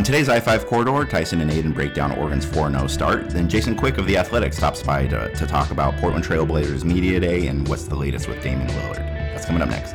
[0.00, 3.28] On today's I 5 corridor, Tyson and Aidan break down Oregon's 4 0 start.
[3.28, 7.20] Then Jason Quick of The Athletic stops by to, to talk about Portland Trailblazers Media
[7.20, 8.96] Day and what's the latest with Damian Lillard.
[8.96, 9.94] That's coming up next.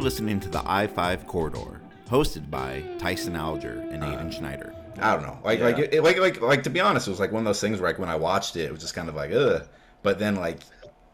[0.00, 1.78] You're listening to the I 5 Corridor,
[2.08, 4.74] hosted by Tyson Alger and Aidan uh, Schneider.
[4.98, 5.38] I don't know.
[5.44, 5.64] Like, yeah.
[5.66, 7.78] like, it, like, like, like, to be honest, it was like one of those things
[7.82, 9.68] where, like, when I watched it, it was just kind of like, ugh.
[10.02, 10.60] But then, like,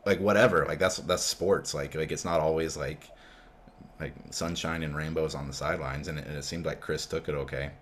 [0.04, 0.64] like whatever.
[0.66, 1.74] Like, that's that's sports.
[1.74, 3.10] Like, like it's not always like,
[3.98, 6.06] like sunshine and rainbows on the sidelines.
[6.06, 7.72] And it, and it seemed like Chris took it okay.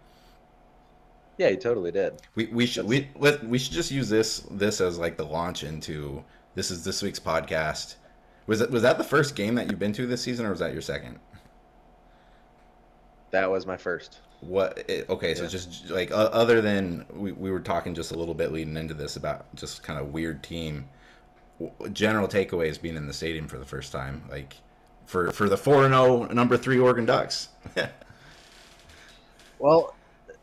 [1.37, 2.23] Yeah, he totally did.
[2.35, 5.65] We we should we let we should just use this this as like the launch
[5.65, 6.25] into
[6.55, 7.97] this is this week's podcast
[8.47, 10.61] was that was that the first game that you've been to this season, or was
[10.61, 11.19] that your second?
[13.31, 14.21] That was my first.
[14.41, 14.85] What?
[14.89, 15.35] It, okay, yeah.
[15.35, 18.77] so just like uh, other than we, we were talking just a little bit leading
[18.77, 20.89] into this about just kind of weird team.
[21.93, 24.55] General takeaways being in the stadium for the first time, like
[25.07, 27.49] for for the four and zero oh number three Oregon Ducks.
[29.59, 29.95] well,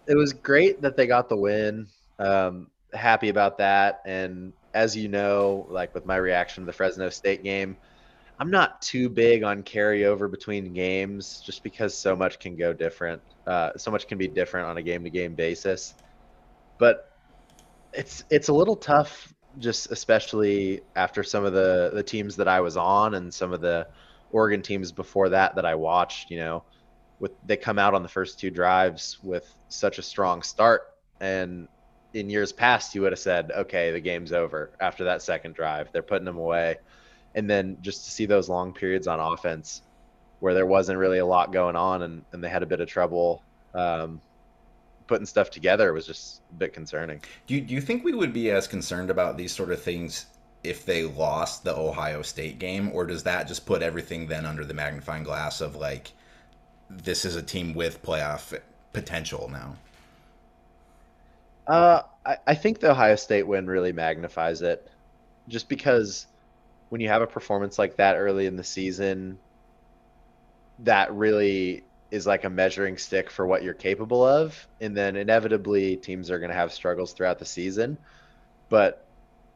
[0.08, 1.88] it was great that they got the win.
[2.18, 7.10] Um, happy about that, and as you know, like with my reaction to the Fresno
[7.10, 7.78] State game,
[8.42, 13.22] I'm not too big on carryover between games just because so much can go different.
[13.46, 15.94] Uh, so much can be different on a game to game basis.
[16.80, 17.16] But
[17.94, 22.62] it's it's a little tough, just especially after some of the the teams that I
[22.62, 23.88] was on and some of the
[24.32, 26.32] Oregon teams before that that I watched.
[26.32, 26.64] You know,
[27.20, 30.82] with they come out on the first two drives with such a strong start,
[31.20, 31.68] and
[32.16, 35.92] in years past you would have said, okay, the game's over after that second drive.
[35.92, 36.78] They're putting them away
[37.36, 39.82] and then just to see those long periods on offense
[40.40, 42.88] where there wasn't really a lot going on and, and they had a bit of
[42.88, 44.20] trouble um,
[45.08, 47.22] putting stuff together was just a bit concerning.
[47.46, 50.26] Do you, do you think we would be as concerned about these sort of things
[50.64, 54.64] if they lost the Ohio State game, or does that just put everything then under
[54.64, 56.12] the magnifying glass of like
[56.90, 58.58] this is a team with playoff
[58.94, 59.76] potential now?
[61.68, 64.90] Uh, I, I think the Ohio State win really magnifies it,
[65.48, 66.28] just because
[66.92, 69.40] when you have a performance like that early in the season,
[70.80, 74.68] that really is like a measuring stick for what you're capable of.
[74.82, 77.98] And then inevitably, teams are going to have struggles throughout the season.
[78.68, 79.06] But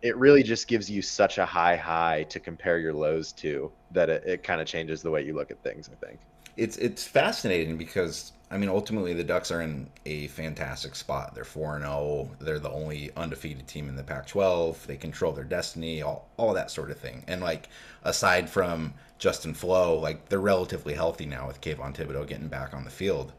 [0.01, 4.09] it really just gives you such a high high to compare your lows to that
[4.09, 6.21] it, it kind of changes the way you look at things, I think.
[6.57, 11.33] It's it's fascinating because I mean, ultimately, the Ducks are in a fantastic spot.
[11.33, 12.29] They're 4 and 0.
[12.39, 14.85] They're the only undefeated team in the Pac 12.
[14.85, 17.23] They control their destiny, all, all that sort of thing.
[17.27, 17.69] And, like,
[18.03, 22.83] aside from Justin Flowe, like, they're relatively healthy now with Kayvon Thibodeaux getting back on
[22.83, 23.33] the field.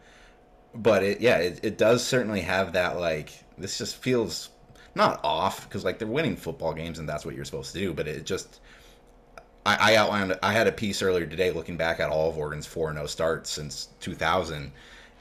[0.75, 4.51] But, it, yeah, it, it does certainly have that, like, this just feels
[4.97, 7.95] not off because, like, they're winning football games and that's what you're supposed to do.
[7.95, 8.61] But it just.
[9.67, 10.39] I, I outlined.
[10.43, 13.51] I had a piece earlier today looking back at all of Oregon's four zero starts
[13.51, 14.71] since 2000,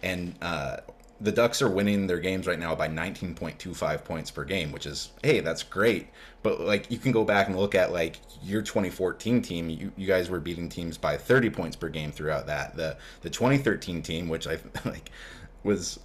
[0.03, 0.77] and uh,
[1.19, 5.11] the Ducks are winning their games right now by 19.25 points per game, which is
[5.23, 6.07] hey, that's great.
[6.43, 10.05] But like you can go back and look at like your 2014 team, you, you
[10.05, 12.75] guys were beating teams by 30 points per game throughout that.
[12.75, 15.09] The the 2013 team, which I like
[15.63, 15.99] was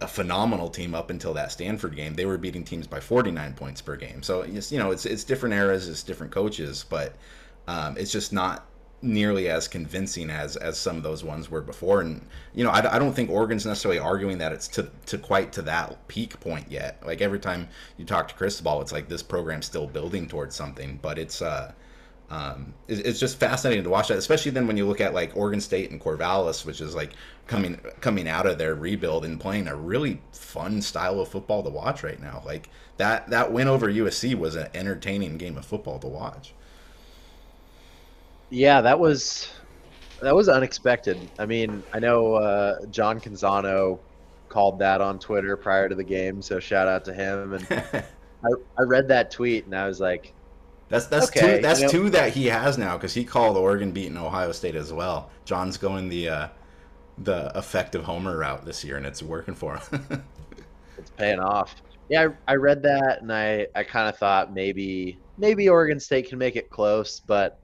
[0.00, 3.82] a phenomenal team up until that Stanford game, they were beating teams by 49 points
[3.82, 4.22] per game.
[4.22, 7.14] So you know, it's it's different eras, it's different coaches, but
[7.66, 8.66] um, it's just not
[9.02, 12.00] nearly as convincing as as some of those ones were before.
[12.00, 15.52] And you know, I, I don't think Oregon's necessarily arguing that it's to to quite
[15.52, 17.04] to that peak point yet.
[17.04, 20.98] Like every time you talk to Cristobal, it's like this program's still building towards something.
[21.02, 21.72] But it's uh,
[22.30, 25.36] um, it's, it's just fascinating to watch that, especially then when you look at like
[25.36, 27.12] Oregon State and Corvallis, which is like
[27.46, 31.70] coming coming out of their rebuild and playing a really fun style of football to
[31.70, 32.42] watch right now.
[32.46, 36.54] Like that that win over USC was an entertaining game of football to watch.
[38.52, 39.48] Yeah, that was
[40.20, 41.18] that was unexpected.
[41.38, 43.98] I mean, I know uh, John Canzano
[44.50, 47.54] called that on Twitter prior to the game, so shout out to him.
[47.54, 47.66] And
[48.44, 50.34] I, I read that tweet and I was like,
[50.90, 53.56] "That's that's okay, two that's you know, two that he has now because he called
[53.56, 55.30] Oregon beating Ohio State as well.
[55.46, 56.48] John's going the uh,
[57.16, 60.24] the effective homer route this year, and it's working for him.
[60.98, 61.74] it's paying off.
[62.10, 66.28] Yeah, I, I read that and I I kind of thought maybe maybe Oregon State
[66.28, 67.61] can make it close, but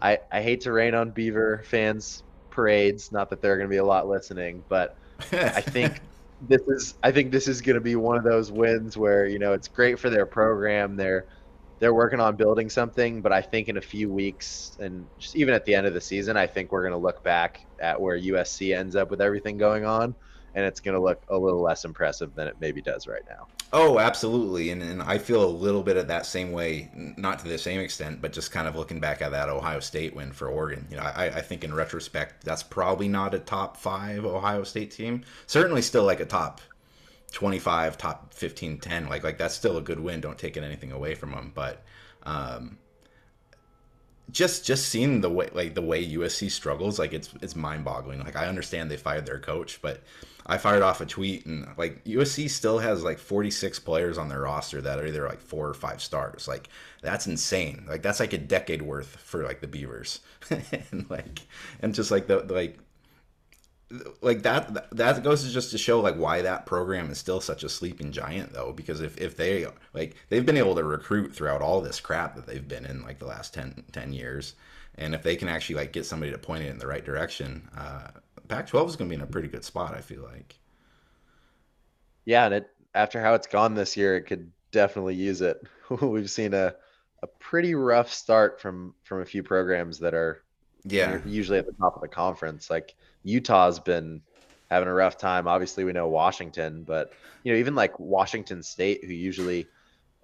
[0.00, 3.12] I, I hate to rain on Beaver fans parades.
[3.12, 4.96] Not that there are going to be a lot listening, but
[5.32, 6.00] I think
[6.48, 9.38] this is I think this is going to be one of those wins where you
[9.38, 10.96] know it's great for their program.
[10.96, 11.26] They're
[11.80, 15.54] they're working on building something, but I think in a few weeks and just even
[15.54, 18.18] at the end of the season, I think we're going to look back at where
[18.18, 20.14] USC ends up with everything going on,
[20.54, 23.46] and it's going to look a little less impressive than it maybe does right now.
[23.72, 27.48] Oh, absolutely, and and I feel a little bit of that same way, not to
[27.48, 30.48] the same extent, but just kind of looking back at that Ohio State win for
[30.48, 30.86] Oregon.
[30.90, 34.92] You know, I, I think in retrospect, that's probably not a top five Ohio State
[34.92, 35.24] team.
[35.46, 36.60] Certainly, still like a top
[37.32, 41.16] 25 top 15 10 like like that's still a good win don't take anything away
[41.16, 41.82] from them but
[42.22, 42.78] um
[44.30, 48.36] just just seeing the way like the way USC struggles like it's it's mind-boggling like
[48.36, 50.00] I understand they fired their coach but
[50.46, 54.42] I fired off a tweet and like USC still has like 46 players on their
[54.42, 56.46] roster that are either like four or five stars.
[56.46, 56.68] Like
[57.02, 57.86] that's insane.
[57.88, 60.20] Like that's like a decade worth for like the Beavers.
[60.90, 61.40] And like
[61.80, 62.78] and just like the like
[64.20, 67.68] like that that goes just to show like why that program is still such a
[67.68, 71.80] sleeping giant though because if, if they like they've been able to recruit throughout all
[71.80, 74.54] this crap that they've been in like the last 10, 10 years.
[74.96, 77.68] And if they can actually like get somebody to point it in the right direction
[77.76, 78.08] uh
[78.48, 80.58] pac 12 is going to be in a pretty good spot i feel like
[82.24, 85.60] yeah and it after how it's gone this year it could definitely use it
[86.00, 86.74] we've seen a
[87.22, 90.42] a pretty rough start from from a few programs that are
[90.84, 92.94] yeah usually at the top of the conference like
[93.24, 94.20] Utah's been
[94.70, 95.48] having a rough time.
[95.48, 97.12] Obviously, we know Washington, but
[97.42, 99.66] you know, even like Washington State, who usually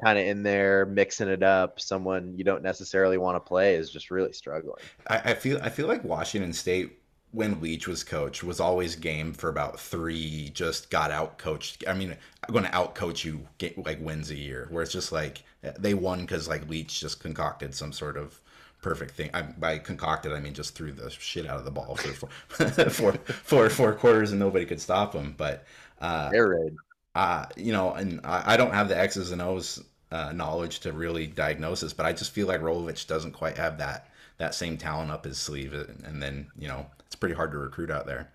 [0.03, 3.91] kind of in there mixing it up, someone you don't necessarily want to play is
[3.91, 4.83] just really struggling.
[5.09, 7.00] I, I feel I feel like Washington State
[7.33, 11.85] when Leach was coach was always game for about three just got out coached.
[11.87, 14.93] I mean, I'm going to out coach you get like wins a year where it's
[14.93, 15.43] just like
[15.79, 18.41] they won because like Leach just concocted some sort of
[18.83, 19.31] perfect thing.
[19.33, 22.69] I, by concocted, I mean just threw the shit out of the ball for four,
[22.91, 25.35] four, four, four quarters and nobody could stop him.
[25.37, 25.65] But
[26.01, 26.75] uh, air raid.
[27.15, 29.83] Uh, you know, and I, I, don't have the X's and O's
[30.13, 33.79] uh, knowledge to really diagnose this, but I just feel like Rolovich doesn't quite have
[33.79, 34.10] that
[34.41, 37.91] that same talent up his sleeve, and then you know it's pretty hard to recruit
[37.91, 38.33] out there.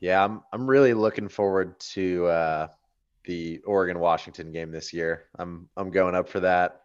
[0.00, 2.68] Yeah, I'm I'm really looking forward to uh,
[3.24, 5.26] the Oregon Washington game this year.
[5.38, 6.82] I'm I'm going up for that.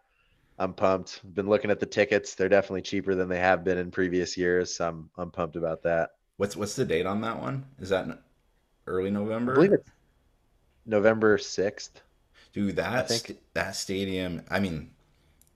[0.58, 1.20] I'm pumped.
[1.34, 4.76] Been looking at the tickets; they're definitely cheaper than they have been in previous years.
[4.76, 6.10] So I'm I'm pumped about that.
[6.36, 7.66] What's what's the date on that one?
[7.80, 8.06] Is that
[8.86, 9.52] early November?
[9.52, 9.90] I believe it's
[10.86, 12.02] November sixth.
[12.52, 14.42] Dude, that st- that stadium.
[14.48, 14.90] I mean,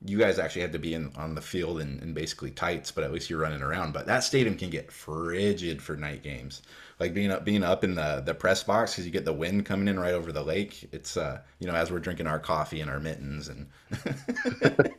[0.05, 3.03] you guys actually have to be in on the field and, in basically tights, but
[3.03, 3.93] at least you're running around.
[3.93, 6.61] But that stadium can get frigid for night games
[7.01, 9.65] like being up being up in the the press box because you get the wind
[9.65, 10.87] coming in right over the lake.
[10.91, 13.67] It's uh you know as we're drinking our coffee and our mittens and.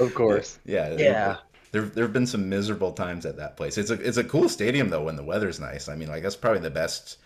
[0.00, 0.58] of course.
[0.64, 0.96] Yeah.
[0.96, 1.36] Yeah.
[1.70, 3.76] There, there have been some miserable times at that place.
[3.76, 5.88] It's a it's a cool stadium though when the weather's nice.
[5.88, 7.18] I mean, like that's probably the best.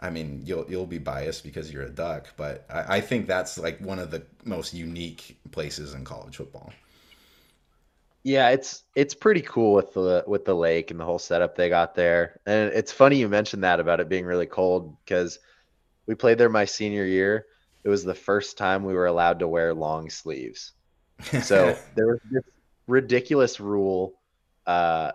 [0.00, 3.58] I mean, you'll you'll be biased because you're a duck, but I, I think that's
[3.58, 6.72] like one of the most unique places in college football.
[8.22, 11.68] Yeah, it's it's pretty cool with the with the lake and the whole setup they
[11.68, 12.40] got there.
[12.44, 15.38] And it's funny you mentioned that about it being really cold because
[16.06, 17.46] we played there my senior year.
[17.84, 20.72] It was the first time we were allowed to wear long sleeves.
[21.42, 22.42] So there was this
[22.88, 24.14] ridiculous rule
[24.66, 25.12] uh,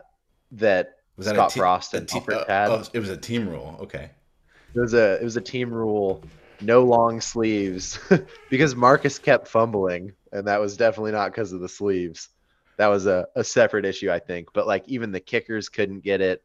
[0.53, 2.69] that, was that Scott te- Frost and te- uh, had.
[2.69, 3.77] Oh, it was a team rule.
[3.81, 4.09] Okay.
[4.73, 6.23] It was a it was a team rule.
[6.61, 7.97] No long sleeves
[8.49, 12.29] because Marcus kept fumbling, and that was definitely not because of the sleeves
[12.81, 14.49] that was a, a separate issue, I think.
[14.53, 16.43] But like even the kickers couldn't get it.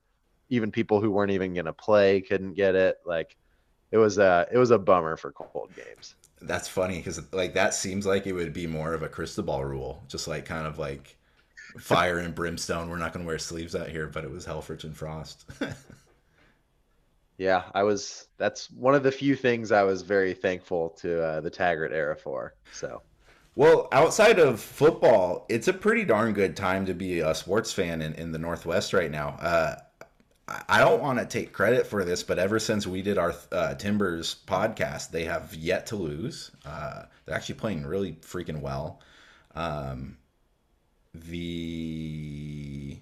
[0.50, 2.98] Even people who weren't even gonna play couldn't get it.
[3.06, 3.36] Like
[3.90, 6.14] it was a it was a bummer for cold games.
[6.42, 10.04] That's funny because like that seems like it would be more of a Cristobal rule,
[10.08, 11.16] just like kind of like
[11.78, 12.90] fire and brimstone.
[12.90, 15.46] We're not gonna wear sleeves out here, but it was Helfrich and Frost.
[17.38, 18.28] yeah, I was.
[18.38, 22.16] That's one of the few things I was very thankful to uh, the Taggart era
[22.16, 22.54] for.
[22.72, 23.02] So
[23.56, 28.02] well, outside of football, it's a pretty darn good time to be a sports fan
[28.02, 29.30] in, in the Northwest right now.
[29.40, 29.76] Uh,
[30.68, 33.74] I don't want to take credit for this, but ever since we did our uh,
[33.74, 36.50] Timbers podcast, they have yet to lose.
[36.66, 39.00] Uh, they're actually playing really freaking well.
[39.54, 40.18] Um,
[41.14, 43.00] the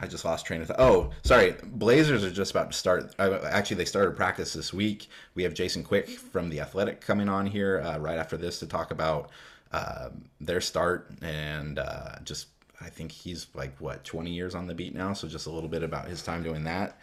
[0.00, 0.78] I just lost train of thought.
[0.78, 1.56] Oh, sorry.
[1.64, 3.14] Blazers are just about to start.
[3.18, 5.08] Uh, actually, they started practice this week.
[5.34, 8.66] We have Jason Quick from the Athletic coming on here uh, right after this to
[8.66, 9.30] talk about
[9.72, 12.46] um, their start and uh, just
[12.80, 15.68] I think he's like what 20 years on the beat now, so just a little
[15.68, 16.98] bit about his time doing that.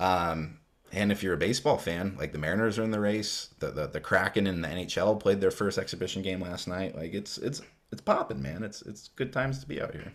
[0.00, 0.58] Um,
[0.90, 3.86] and if you're a baseball fan, like the Mariners are in the race, the, the
[3.88, 6.96] the Kraken in the NHL played their first exhibition game last night.
[6.96, 7.60] Like it's it's
[7.92, 8.62] it's popping, man.
[8.62, 10.12] It's it's good times to be out here.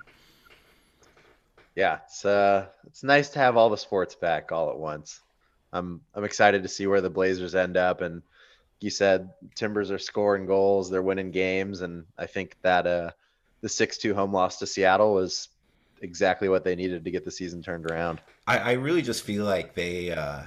[1.76, 5.22] Yeah, it's uh it's nice to have all the sports back all at once.
[5.72, 8.22] I'm I'm excited to see where the Blazers end up and
[8.84, 13.12] you said, Timbers are scoring goals, they're winning games, and I think that uh,
[13.62, 15.48] the six-two home loss to Seattle was
[16.02, 18.20] exactly what they needed to get the season turned around.
[18.46, 20.42] I, I really just feel like they, uh,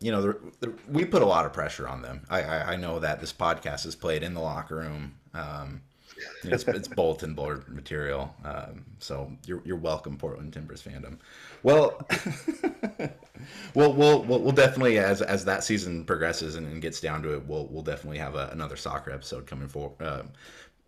[0.00, 2.22] you know, they're, they're, we put a lot of pressure on them.
[2.30, 5.16] I, I, I, know that this podcast is played in the locker room.
[5.34, 5.82] Um,
[6.44, 8.34] it's, it's bulletin board material.
[8.44, 11.18] Um, so you're, you're welcome, Portland Timbers fandom.
[11.62, 12.06] Well,
[13.74, 17.46] we'll, we'll, we'll definitely, as, as that season progresses and, and gets down to it,
[17.46, 20.22] we'll, we'll definitely have a, another soccer episode coming for, uh,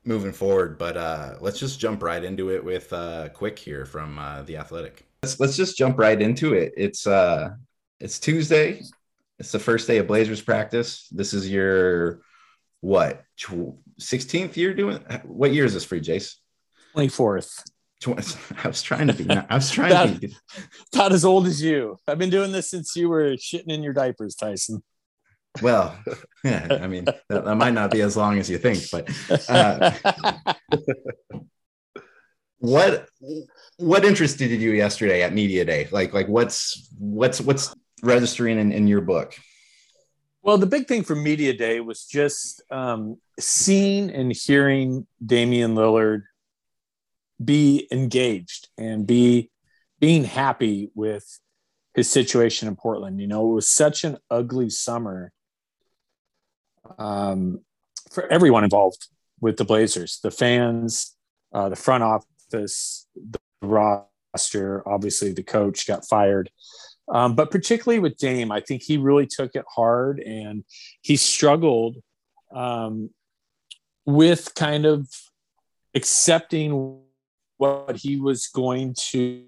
[0.04, 0.78] moving forward.
[0.78, 4.56] But uh, let's just jump right into it with uh, Quick here from uh, the
[4.56, 5.06] Athletic.
[5.22, 6.72] Let's let's just jump right into it.
[6.76, 7.50] It's uh,
[8.00, 8.82] it's Tuesday.
[9.38, 11.08] It's the first day of Blazers practice.
[11.10, 12.22] This is your
[12.80, 13.24] what
[14.02, 14.98] sixteenth year doing?
[15.24, 16.36] What year is this for you, Jace?
[16.92, 17.62] Twenty fourth.
[18.06, 19.28] I was trying to be.
[19.30, 20.36] I was trying about, to be.
[20.92, 21.96] About as old as you.
[22.08, 24.82] I've been doing this since you were shitting in your diapers, Tyson.
[25.60, 25.96] Well,
[26.44, 29.08] yeah, I mean, that, that, might not be as long as you think, but
[29.50, 29.92] uh,
[32.58, 33.06] what
[33.76, 35.88] what interested you yesterday at media day?
[35.92, 39.36] Like, like what's what's what's registering in, in your book?
[40.42, 46.22] Well, the big thing for media day was just um, seeing and hearing Damian Lillard
[47.42, 49.50] be engaged and be
[50.00, 51.38] being happy with
[51.94, 53.20] his situation in Portland.
[53.20, 55.32] You know, it was such an ugly summer
[56.98, 57.60] um,
[58.10, 59.06] for everyone involved
[59.40, 61.16] with the Blazers, the fans,
[61.52, 64.82] uh, the front office, the roster.
[64.88, 66.50] Obviously, the coach got fired.
[67.08, 70.64] Um, but particularly with Dame, I think he really took it hard and
[71.02, 71.96] he struggled
[72.54, 73.10] um,
[74.06, 75.08] with kind of
[75.94, 77.00] accepting
[77.58, 79.44] what he was going to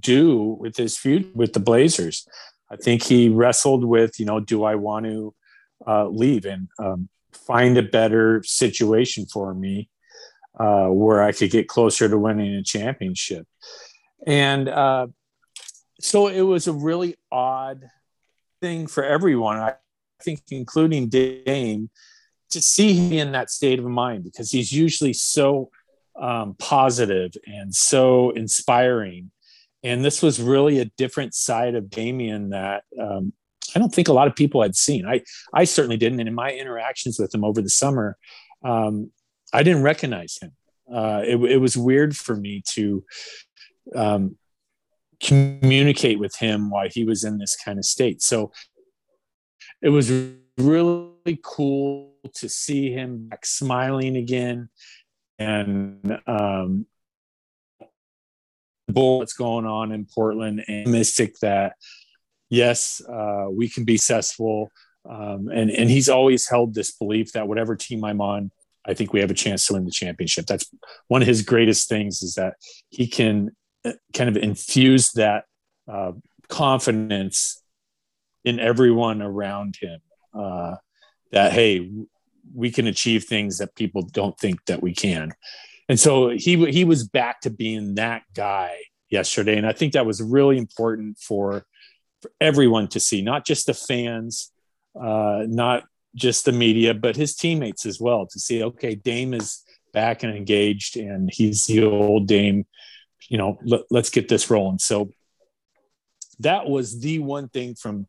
[0.00, 2.26] do with his feud with the Blazers.
[2.70, 5.34] I think he wrestled with, you know, do I want to
[5.86, 9.88] uh, leave and um, find a better situation for me
[10.58, 13.46] uh, where I could get closer to winning a championship.
[14.26, 15.08] And uh,
[16.00, 17.88] so it was a really odd
[18.60, 19.74] thing for everyone, I
[20.22, 21.90] think, including Dame,
[22.50, 25.70] to see him in that state of mind because he's usually so
[26.20, 29.30] um, positive and so inspiring.
[29.82, 33.32] And this was really a different side of Damian that um,
[33.74, 35.06] I don't think a lot of people had seen.
[35.06, 35.22] I
[35.52, 38.16] I certainly didn't, and in my interactions with him over the summer,
[38.64, 39.10] um,
[39.52, 40.52] I didn't recognize him.
[40.92, 43.04] Uh, it, it, was weird for me to
[43.94, 44.36] um,
[45.20, 48.22] communicate with him while he was in this kind of state.
[48.22, 48.52] So
[49.82, 50.10] it was
[50.58, 54.68] really cool to see him back smiling again
[55.38, 56.86] and um,
[58.92, 61.76] what's going on in Portland and mystic that
[62.48, 64.70] yes, uh, we can be successful.
[65.08, 68.50] Um, and and he's always held this belief that whatever team I'm on,
[68.84, 70.46] I think we have a chance to win the championship.
[70.46, 70.68] That's
[71.08, 72.54] one of his greatest things is that
[72.90, 73.54] he can
[74.14, 75.44] kind of infuse that
[75.88, 76.12] uh,
[76.48, 77.62] confidence
[78.44, 80.00] in everyone around him.
[80.34, 80.76] Uh,
[81.32, 81.90] that hey,
[82.54, 85.32] we can achieve things that people don't think that we can.
[85.88, 88.76] And so he he was back to being that guy
[89.10, 91.64] yesterday, and I think that was really important for
[92.22, 94.50] for everyone to see, not just the fans,
[95.00, 99.62] uh, not just the media, but his teammates as well to see, okay, Dame is
[99.92, 102.66] back and engaged and he's the old Dame,
[103.28, 104.78] you know, let, let's get this rolling.
[104.78, 105.10] So
[106.40, 108.06] that was the one thing from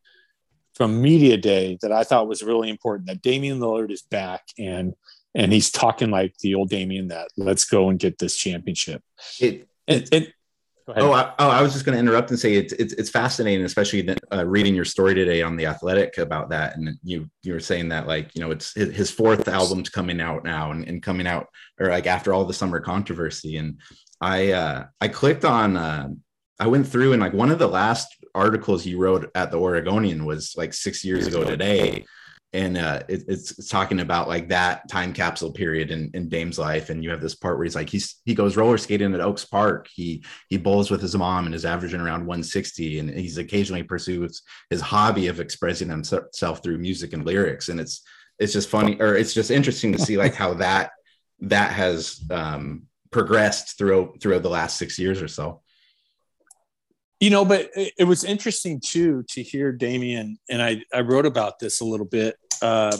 [0.75, 4.93] from media day that I thought was really important that Damian Lillard is back and
[5.33, 9.03] and he's talking like the old Damian that let's go and get this championship.
[9.39, 10.33] It, it, it
[10.95, 13.65] Oh, I, oh, I was just going to interrupt and say it's it's, it's fascinating,
[13.65, 17.59] especially uh, reading your story today on the Athletic about that, and you you were
[17.59, 21.27] saying that like you know it's his fourth album's coming out now and, and coming
[21.27, 21.47] out
[21.77, 23.81] or like after all the summer controversy, and
[24.21, 26.09] I uh, I clicked on uh,
[26.59, 30.25] I went through and like one of the last articles he wrote at the Oregonian
[30.25, 32.05] was like six years ago today,
[32.53, 36.57] and uh, it, it's, it's, talking about like that time capsule period in, in Dame's
[36.57, 36.89] life.
[36.89, 39.45] And you have this part where he's like he's he goes roller skating at Oaks
[39.45, 39.87] Park.
[39.93, 42.99] He he bowls with his mom and is averaging around 160.
[42.99, 47.69] And he's occasionally pursues his hobby of expressing himself through music and lyrics.
[47.69, 48.01] And it's
[48.39, 50.91] it's just funny or it's just interesting to see like how that
[51.41, 55.61] that has um, progressed throughout throughout the last six years or so
[57.19, 61.59] you know but it, was interesting too to hear damian and i i wrote about
[61.59, 62.95] this a little bit uh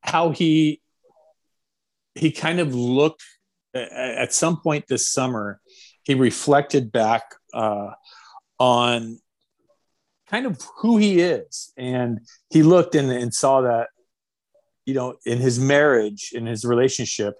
[0.00, 0.80] how he
[2.14, 3.22] he kind of looked
[3.74, 5.60] at some point this summer
[6.02, 7.22] he reflected back
[7.54, 7.90] uh
[8.58, 9.18] on
[10.30, 11.72] kind of who he is.
[11.76, 12.20] And
[12.50, 13.88] he looked and, and saw that,
[14.84, 17.34] you know, in his marriage, in his relationship,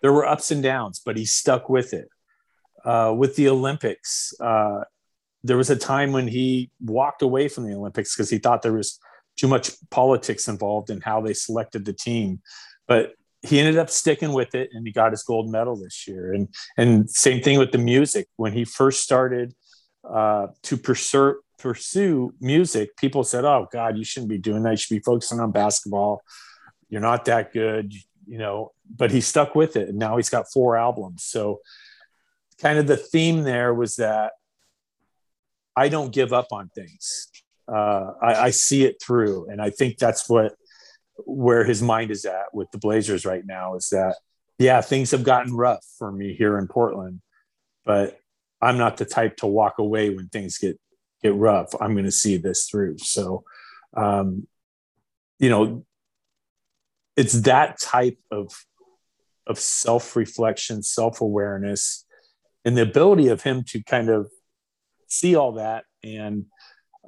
[0.00, 2.08] there were ups and downs, but he stuck with it.
[2.84, 4.84] Uh, with the Olympics, uh,
[5.42, 8.72] there was a time when he walked away from the Olympics because he thought there
[8.72, 8.98] was
[9.36, 12.40] too much politics involved in how they selected the team.
[12.86, 16.32] But he ended up sticking with it and he got his gold medal this year.
[16.32, 18.26] And and same thing with the music.
[18.36, 19.54] When he first started
[20.08, 24.70] uh, to pursue pursue music, people said, "Oh God, you shouldn't be doing that.
[24.72, 26.22] You should be focusing on basketball.
[26.88, 27.92] You're not that good."
[28.26, 31.24] You know, but he stuck with it, and now he's got four albums.
[31.24, 31.60] So,
[32.60, 34.32] kind of the theme there was that
[35.76, 37.28] I don't give up on things.
[37.68, 40.54] Uh, I, I see it through, and I think that's what
[41.26, 43.74] where his mind is at with the Blazers right now.
[43.74, 44.16] Is that
[44.58, 47.20] yeah, things have gotten rough for me here in Portland,
[47.84, 48.18] but
[48.60, 50.80] I'm not the type to walk away when things get
[51.22, 51.74] get rough.
[51.80, 52.98] I'm going to see this through.
[52.98, 53.44] So,
[53.96, 54.46] um,
[55.38, 55.84] you know,
[57.16, 58.52] it's that type of
[59.48, 62.04] of self reflection, self awareness,
[62.64, 64.30] and the ability of him to kind of
[65.06, 66.46] see all that and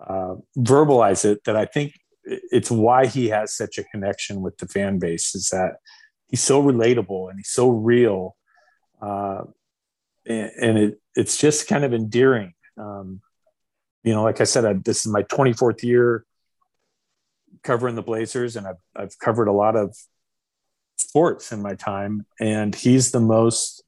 [0.05, 1.93] uh, verbalize it that I think
[2.25, 5.77] it's why he has such a connection with the fan base is that
[6.29, 8.37] he's so relatable and he's so real.
[9.01, 9.43] Uh,
[10.27, 12.55] and, and it, it's just kind of endearing.
[12.77, 13.21] Um,
[14.03, 16.25] you know, like I said, I, this is my 24th year
[17.63, 19.95] covering the Blazers, and I've, I've covered a lot of
[21.01, 22.27] sports in my time.
[22.41, 23.83] And he's the most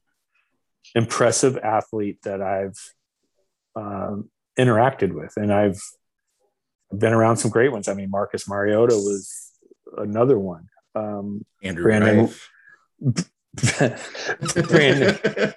[0.95, 2.77] impressive athlete that I've
[3.75, 5.81] um, interacted with, and I've
[6.95, 7.87] been around some great ones.
[7.87, 9.51] I mean, Marcus Mariota was
[9.97, 10.67] another one.
[10.95, 12.29] Um, Andrew Brandon,
[14.67, 15.53] Brandon,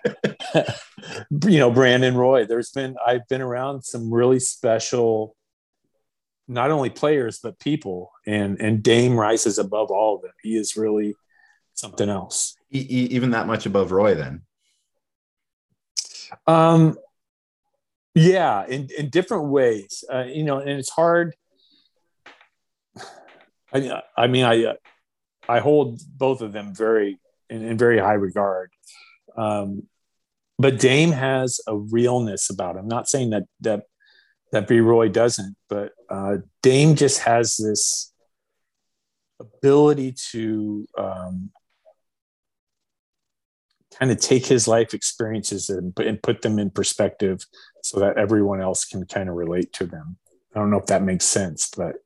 [1.47, 2.47] you know, Brandon Roy.
[2.47, 5.37] There's been I've been around some really special,
[6.49, 10.33] not only players but people, and and Dame rises above all of them.
[10.43, 11.17] He is really
[11.77, 12.57] something else.
[12.71, 14.43] Even that much above Roy, then.
[16.47, 16.97] Um,
[18.17, 20.03] yeah in, in different ways.
[20.13, 21.37] Uh, you know and it's hard.
[23.73, 24.75] I, I mean i
[25.49, 27.19] i hold both of them very
[27.51, 28.71] in, in very high regard.
[29.37, 29.85] Um,
[30.59, 32.83] but dame has a realness about him.
[32.83, 33.83] I'm not saying that that
[34.53, 34.81] that b.
[34.81, 38.13] Roy doesn't but uh, dame just has this
[39.39, 41.51] ability to um,
[43.99, 47.45] kind of take his life experiences and, and put them in perspective
[47.83, 50.17] so that everyone else can kind of relate to them.
[50.55, 51.97] I don't know if that makes sense, but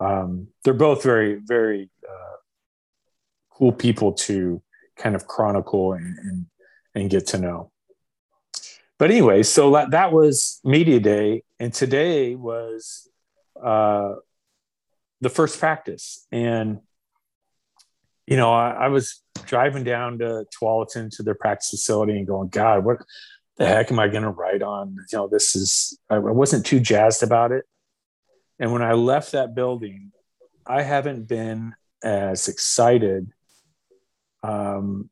[0.00, 2.36] um, they're both very, very uh,
[3.50, 4.62] cool people to
[4.96, 6.46] kind of chronicle and, and,
[6.94, 7.70] and get to know.
[8.98, 13.08] But anyway, so that, that was media day, and today was
[13.60, 14.14] uh,
[15.20, 16.78] the first practice, and
[18.26, 22.48] you know, I, I, was driving down to Tualatin to their practice facility and going,
[22.48, 22.98] God, what
[23.56, 24.96] the heck am I going to write on?
[25.12, 27.64] You know, this is, I wasn't too jazzed about it.
[28.58, 30.12] And when I left that building,
[30.66, 33.30] I haven't been as excited
[34.42, 35.10] um,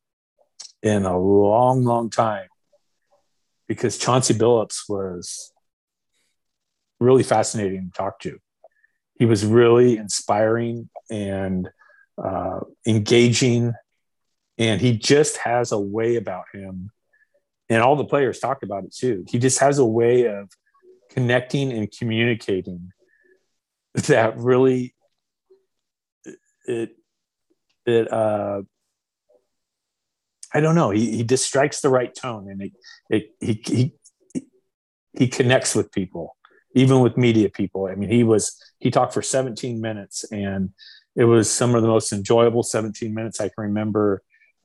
[0.83, 2.49] in a long, long time
[3.69, 5.53] because Chauncey Billups was
[7.01, 8.39] really fascinating to talk to.
[9.19, 11.69] He was really inspiring and
[12.23, 13.73] uh, engaging,
[14.59, 16.91] and he just has a way about him.
[17.69, 19.25] And all the players talked about it too.
[19.29, 20.51] He just has a way of
[21.11, 22.93] connecting and communicating
[23.95, 24.95] that really
[26.67, 26.97] it
[27.87, 28.63] it uh
[30.55, 30.91] I don't know.
[30.91, 32.73] He he just strikes the right tone, and it,
[33.09, 33.95] it he
[34.35, 34.47] he
[35.15, 36.37] he connects with people,
[36.75, 37.87] even with media people.
[37.87, 40.71] I mean, he was he talked for 17 minutes, and
[41.15, 44.23] it was some of the most enjoyable 17 minutes I can remember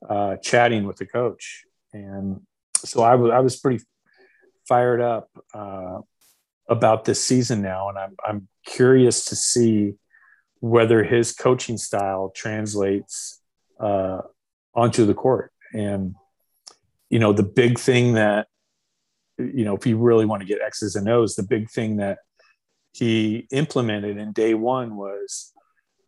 [0.08, 1.64] uh, chatting with the coach.
[1.92, 2.40] And
[2.76, 3.84] so I was, I was pretty
[4.66, 5.98] fired up uh,
[6.68, 7.88] about this season now.
[7.88, 9.94] And I'm, I'm curious to see
[10.60, 13.40] whether his coaching style translates
[13.80, 14.22] uh,
[14.74, 15.52] onto the court.
[15.72, 16.14] And,
[17.10, 18.48] you know, the big thing that,
[19.38, 22.18] you know, if you really want to get X's and O's, the big thing that
[22.92, 25.52] he implemented in day one was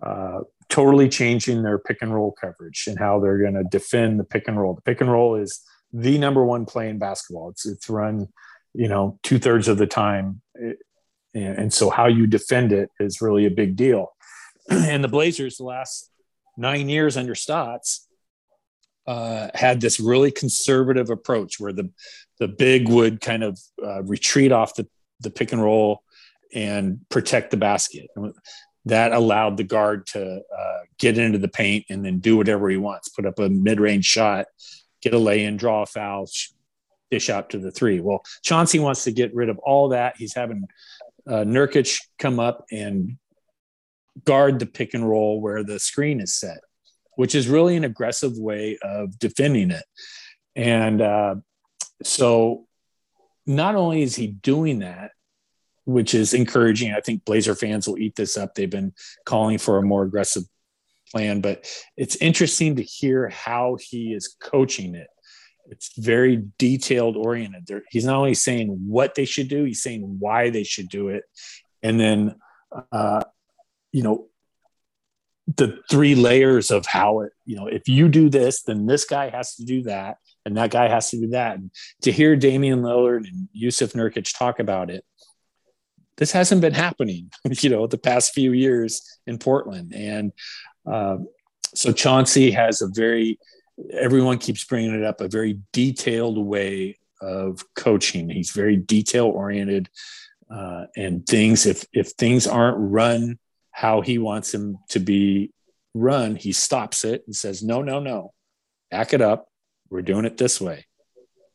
[0.03, 4.25] uh, totally changing their pick and roll coverage and how they're going to defend the
[4.25, 4.75] pick and roll.
[4.75, 5.61] The pick and roll is
[5.93, 7.51] the number one play in basketball.
[7.51, 8.29] It's it's run,
[8.73, 13.21] you know, two thirds of the time, and, and so how you defend it is
[13.21, 14.13] really a big deal.
[14.71, 16.11] and the Blazers, the last
[16.57, 18.07] nine years under Stotts,
[19.07, 21.91] uh, had this really conservative approach where the
[22.39, 24.87] the big would kind of uh, retreat off the
[25.21, 26.03] the pick and roll
[26.55, 28.09] and protect the basket.
[28.87, 32.77] That allowed the guard to uh, get into the paint and then do whatever he
[32.77, 34.47] wants, put up a mid range shot,
[35.03, 36.27] get a lay in, draw a foul,
[37.11, 38.01] dish out to the three.
[38.01, 40.17] Well, Chauncey wants to get rid of all that.
[40.17, 40.65] He's having
[41.27, 43.19] uh, Nurkic come up and
[44.25, 46.59] guard the pick and roll where the screen is set,
[47.17, 49.85] which is really an aggressive way of defending it.
[50.57, 51.37] And uh,
[52.03, 52.67] so
[53.47, 55.13] not only is he doing that,
[55.93, 58.55] which is encouraging, I think Blazer fans will eat this up.
[58.55, 58.93] They've been
[59.25, 60.45] calling for a more aggressive
[61.11, 65.09] plan, but it's interesting to hear how he is coaching it.
[65.67, 67.83] It's very detailed oriented.
[67.91, 71.25] He's not only saying what they should do, he's saying why they should do it.
[71.83, 72.37] And then,
[72.93, 73.25] uh,
[73.93, 74.27] you know,
[75.57, 79.31] the three layers of how it, you know, if you do this, then this guy
[79.31, 81.57] has to do that, and that guy has to do that.
[81.57, 81.71] And
[82.03, 85.05] to hear Damian Lillard and Jusuf Nurkic talk about it,
[86.21, 89.93] this hasn't been happening, you know, the past few years in Portland.
[89.93, 90.33] And
[90.87, 91.17] uh,
[91.75, 93.39] so Chauncey has a very,
[93.93, 98.29] everyone keeps bringing it up, a very detailed way of coaching.
[98.29, 99.89] He's very detail oriented.
[100.51, 103.39] Uh, and things, if if things aren't run
[103.71, 105.53] how he wants them to be
[105.95, 108.33] run, he stops it and says, "No, no, no,
[108.91, 109.47] back it up.
[109.91, 110.87] We're doing it this way.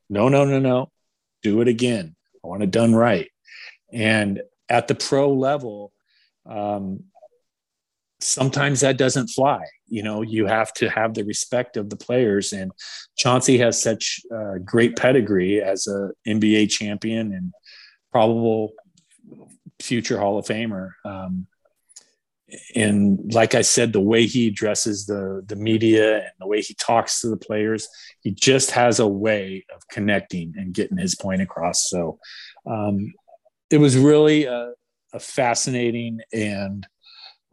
[0.10, 0.92] No, no, no, no,
[1.44, 2.16] do it again.
[2.42, 3.30] I want it done right."
[3.92, 5.92] And at the pro level,
[6.46, 7.04] um,
[8.20, 9.64] sometimes that doesn't fly.
[9.88, 12.54] You know, you have to have the respect of the players.
[12.54, 12.72] And
[13.18, 17.54] Chauncey has such uh, great pedigree as a NBA champion and
[18.12, 18.74] probable
[19.82, 20.92] future Hall of Famer.
[21.04, 21.48] Um,
[22.76, 26.76] and like I said, the way he addresses the the media and the way he
[26.76, 27.88] talks to the players,
[28.22, 31.90] he just has a way of connecting and getting his point across.
[31.90, 32.20] So
[32.66, 33.14] um,
[33.70, 34.74] it was really a,
[35.14, 36.88] a fascinating and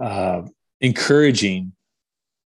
[0.01, 0.42] uh,
[0.81, 1.72] encouraging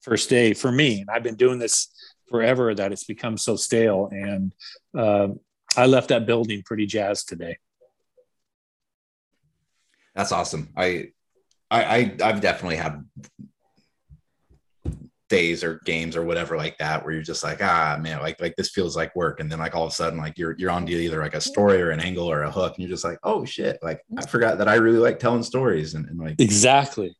[0.02, 1.00] first day for me.
[1.00, 1.88] And I've been doing this
[2.28, 4.08] forever that it's become so stale.
[4.10, 4.52] And
[4.96, 5.28] uh,
[5.76, 7.58] I left that building pretty jazzed today.
[10.14, 10.68] That's awesome.
[10.76, 11.08] I,
[11.70, 13.04] I, I I've definitely had
[15.30, 18.54] days or games or whatever like that where you're just like ah man like like
[18.56, 19.40] this feels like work.
[19.40, 21.40] And then like all of a sudden like you're you're on to either like a
[21.40, 24.26] story or an angle or a hook and you're just like oh shit like I
[24.26, 25.94] forgot that I really like telling stories.
[25.94, 27.16] And, and like exactly.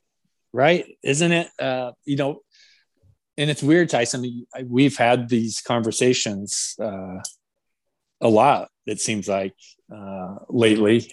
[0.52, 0.84] Right?
[1.02, 2.40] Isn't it uh you know
[3.36, 7.18] and it's weird Tyson we've had these conversations uh
[8.20, 9.54] a lot it seems like
[9.92, 11.10] uh lately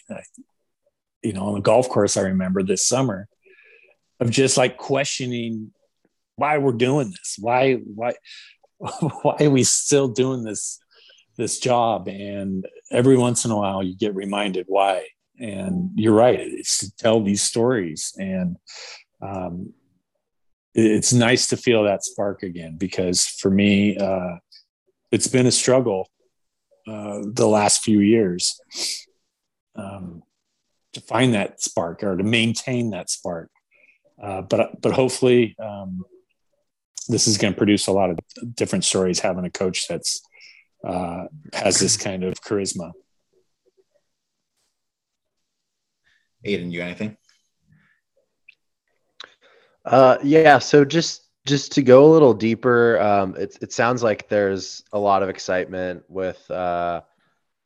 [1.23, 3.27] you know on the golf course I remember this summer
[4.19, 5.71] of just like questioning
[6.35, 7.37] why we're doing this?
[7.39, 8.13] Why why
[8.79, 10.79] why are we still doing this
[11.37, 12.07] this job?
[12.07, 15.07] And every once in a while you get reminded why.
[15.39, 18.13] And you're right it's to tell these stories.
[18.17, 18.57] And
[19.21, 19.73] um,
[20.73, 24.37] it's nice to feel that spark again because for me uh,
[25.11, 26.09] it's been a struggle
[26.87, 28.59] uh, the last few years
[29.75, 30.23] um,
[30.93, 33.49] to find that spark or to maintain that spark.
[34.21, 36.03] Uh, but but hopefully um,
[37.07, 38.19] this is going to produce a lot of
[38.55, 40.21] different stories having a coach that's
[40.85, 42.91] uh, has this kind of charisma.
[46.43, 47.17] Aidan, you anything?
[49.85, 50.59] Uh, yeah.
[50.59, 54.99] So just just to go a little deeper, um, it it sounds like there's a
[54.99, 57.01] lot of excitement with uh,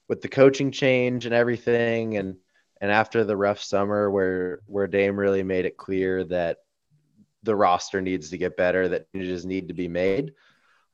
[0.08, 2.36] with the coaching change and everything, and
[2.82, 6.58] and after the rough summer where where Dame really made it clear that
[7.46, 10.34] the roster needs to get better, that changes need to be made.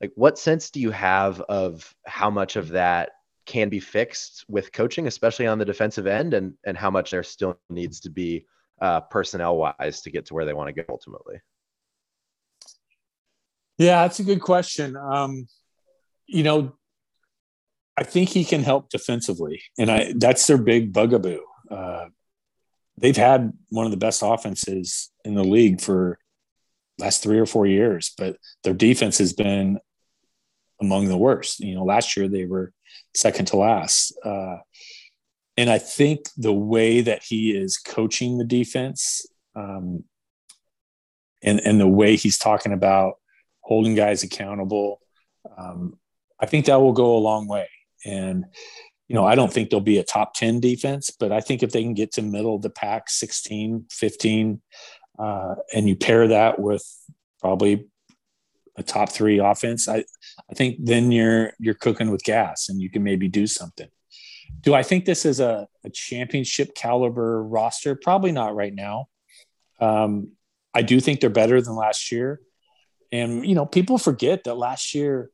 [0.00, 3.10] Like, what sense do you have of how much of that
[3.46, 7.22] can be fixed with coaching, especially on the defensive end, and and how much there
[7.22, 8.46] still needs to be
[8.80, 11.40] uh, personnel wise to get to where they want to go ultimately?
[13.78, 14.96] Yeah, that's a good question.
[14.96, 15.46] Um,
[16.26, 16.74] you know,
[17.96, 21.42] I think he can help defensively, and I that's their big bugaboo.
[21.70, 22.06] Uh,
[22.98, 26.18] they've had one of the best offenses in the league for
[26.98, 29.78] last three or four years, but their defense has been
[30.80, 31.60] among the worst.
[31.60, 32.72] You know, last year they were
[33.14, 34.16] second to last.
[34.24, 34.58] Uh,
[35.56, 40.04] and I think the way that he is coaching the defense um,
[41.42, 43.14] and, and the way he's talking about
[43.60, 45.00] holding guys accountable,
[45.58, 45.98] um,
[46.40, 47.68] I think that will go a long way.
[48.04, 48.46] And,
[49.08, 51.70] you know, I don't think they'll be a top 10 defense, but I think if
[51.70, 54.62] they can get to middle of the pack, 16, 15,
[55.22, 56.84] uh, and you pair that with
[57.40, 57.86] probably
[58.76, 59.98] a top three offense, I,
[60.50, 63.90] I think then you're you're cooking with gas and you can maybe do something.
[64.60, 67.94] do I think this is a, a championship caliber roster?
[67.94, 69.06] Probably not right now.
[69.80, 70.32] Um,
[70.74, 72.40] I do think they're better than last year.
[73.10, 75.30] And, you know, people forget that last year,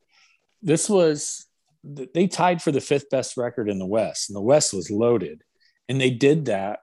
[0.61, 1.45] this was,
[1.83, 5.43] they tied for the fifth best record in the West, and the West was loaded.
[5.87, 6.79] And they did that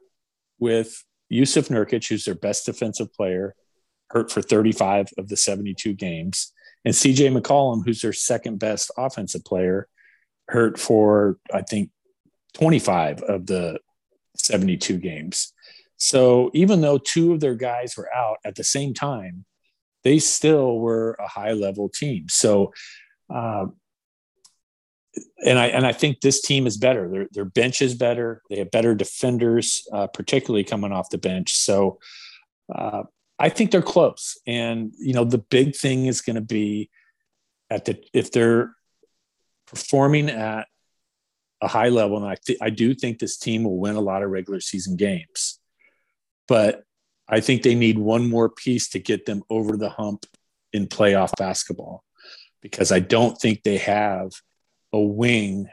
[0.59, 3.55] with Jusuf Nurkic, who's their best defensive player,
[4.11, 6.53] hurt for 35 of the 72 games,
[6.85, 9.89] and CJ McCollum, who's their second best offensive player,
[10.49, 11.91] hurt for, I think,
[12.55, 13.81] 25 of the
[14.37, 15.53] 72 games.
[15.97, 19.45] So even though two of their guys were out at the same time,
[20.05, 22.27] they still were a high level team.
[22.29, 22.73] So,
[23.35, 23.67] uh,
[25.45, 27.09] and I and I think this team is better.
[27.09, 28.43] Their their bench is better.
[28.51, 31.55] They have better defenders, uh, particularly coming off the bench.
[31.55, 31.99] So,
[32.75, 33.05] uh,
[33.39, 34.39] I think they're close.
[34.47, 36.91] And you know, the big thing is going to be
[37.71, 38.75] at the if they're
[39.67, 40.67] performing at
[41.61, 44.23] a high level, and I th- I do think this team will win a lot
[44.23, 45.59] of regular season games
[46.49, 46.85] but
[47.29, 50.27] I think they need one more piece to get them over the hump
[50.73, 52.05] in playoff basketball
[52.63, 54.33] because I don't think they have
[54.93, 55.69] a wing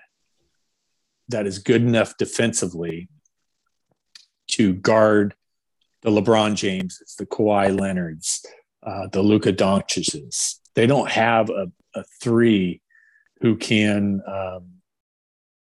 [1.29, 3.09] that is good enough defensively
[4.49, 5.35] to guard
[6.01, 8.45] the LeBron Jameses, the Kawhi Leonards,
[8.85, 10.59] uh, the Luka Doncic's.
[10.75, 12.81] They don't have a, a three
[13.41, 14.67] who can um,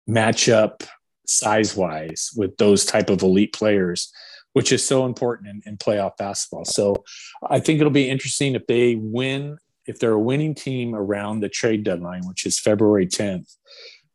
[0.07, 0.85] match up
[1.27, 4.13] size wise with those type of elite players
[4.53, 6.65] which is so important in, in playoff basketball.
[6.65, 7.05] So
[7.49, 11.49] I think it'll be interesting if they win, if they're a winning team around the
[11.49, 13.57] trade deadline, which is February 10th,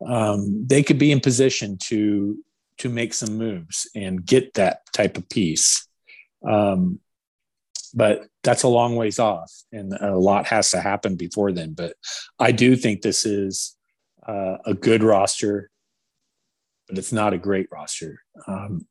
[0.05, 2.37] um, they could be in position to
[2.77, 5.87] to make some moves and get that type of piece.
[6.45, 6.99] Um,
[7.93, 11.73] but that's a long ways off, and a lot has to happen before then.
[11.73, 11.93] But
[12.37, 13.77] I do think this is
[14.27, 15.71] uh, a good roster,
[16.89, 18.21] but it's not a great roster.
[18.47, 18.85] Um,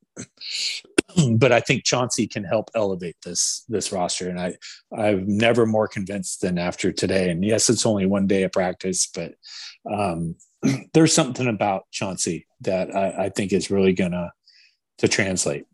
[1.36, 4.56] but I think Chauncey can help elevate this this roster, and I
[4.96, 7.30] I'm never more convinced than after today.
[7.30, 9.34] And yes, it's only one day of practice, but
[9.90, 10.36] um,
[10.94, 14.32] there's something about Chauncey that I, I think is really gonna
[14.98, 15.64] to translate.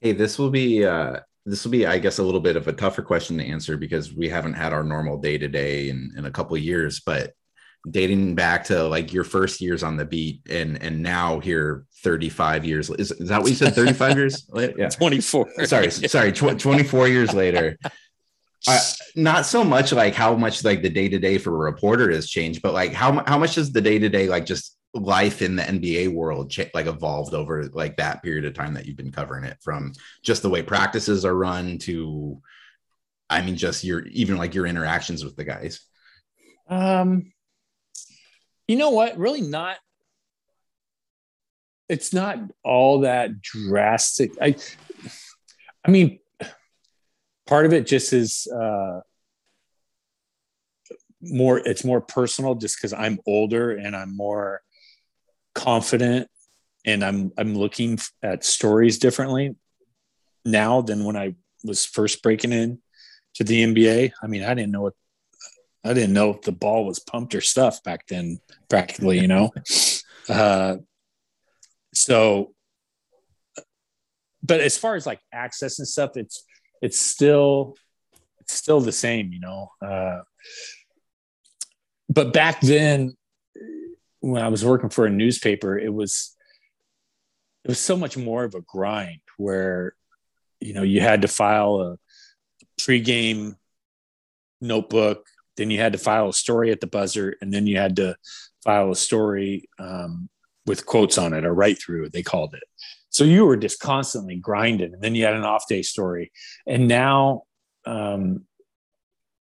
[0.00, 2.72] Hey, this will be uh, this will be, I guess, a little bit of a
[2.72, 6.26] tougher question to answer because we haven't had our normal day to day in in
[6.26, 7.00] a couple years.
[7.00, 7.32] But
[7.90, 12.64] dating back to like your first years on the beat and and now here 35
[12.64, 14.74] years is, is that what you said 35 years later?
[14.76, 14.88] Yeah.
[14.88, 17.78] 24 sorry sorry tw- 24 years later.
[18.68, 18.80] Uh,
[19.14, 22.28] not so much like how much like the day to day for a reporter has
[22.28, 25.54] changed but like how how much does the day to day like just life in
[25.54, 29.12] the NBA world cha- like evolved over like that period of time that you've been
[29.12, 29.92] covering it from
[30.24, 32.40] just the way practices are run to
[33.30, 35.82] I mean just your even like your interactions with the guys?
[36.68, 37.32] Um
[38.68, 39.18] you know what?
[39.18, 39.76] Really not.
[41.88, 44.32] It's not all that drastic.
[44.42, 44.56] I,
[45.84, 46.18] I mean,
[47.46, 49.00] part of it just is uh,
[51.20, 51.58] more.
[51.58, 54.62] It's more personal, just because I'm older and I'm more
[55.54, 56.28] confident,
[56.84, 59.54] and I'm I'm looking at stories differently
[60.44, 62.80] now than when I was first breaking in
[63.34, 64.10] to the NBA.
[64.20, 64.94] I mean, I didn't know what
[65.86, 69.52] I didn't know if the ball was pumped or stuff back then, practically, you know.
[70.28, 70.78] Uh,
[71.94, 72.52] so,
[74.42, 76.44] but as far as like access and stuff, it's
[76.82, 77.76] it's still
[78.40, 79.70] it's still the same, you know.
[79.80, 80.22] Uh,
[82.08, 83.16] but back then,
[84.18, 86.36] when I was working for a newspaper, it was
[87.64, 89.94] it was so much more of a grind where
[90.60, 91.98] you know you had to file a
[92.80, 93.54] pregame
[94.60, 95.24] notebook
[95.56, 98.16] then you had to file a story at the buzzer, and then you had to
[98.62, 100.28] file a story um,
[100.66, 102.64] with quotes on it, a write through, they called it.
[103.10, 106.32] So you were just constantly grinding, and then you had an off day story.
[106.66, 107.44] And now,
[107.86, 108.44] um,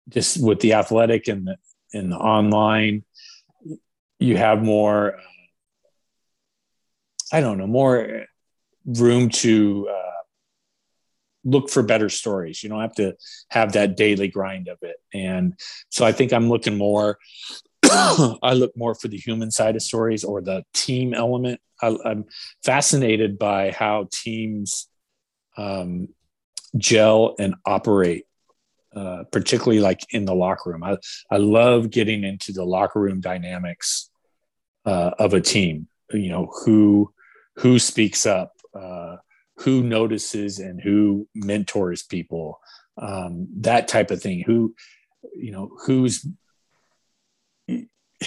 [0.10, 1.58] just with the athletic and the
[2.12, 3.04] the online,
[4.20, 5.18] you have more.
[7.30, 8.26] I don't know, more
[8.86, 10.17] room to uh,
[11.48, 12.62] look for better stories.
[12.62, 13.16] You don't have to
[13.50, 14.98] have that daily grind of it.
[15.14, 15.54] And
[15.90, 17.18] so I think I'm looking more,
[17.84, 21.62] I look more for the human side of stories or the team element.
[21.82, 22.26] I, am
[22.66, 24.90] fascinated by how teams
[25.58, 26.10] um,
[26.78, 28.26] gel and operate.
[28.96, 30.98] Uh, particularly like in the locker room, I,
[31.30, 34.10] I love getting into the locker room dynamics
[34.88, 35.88] uh, of a team.
[36.12, 37.14] You know who
[37.58, 39.18] who speaks up, uh,
[39.60, 42.60] who notices and who mentors people
[43.00, 44.74] um, that type of thing who
[45.36, 46.26] you know who's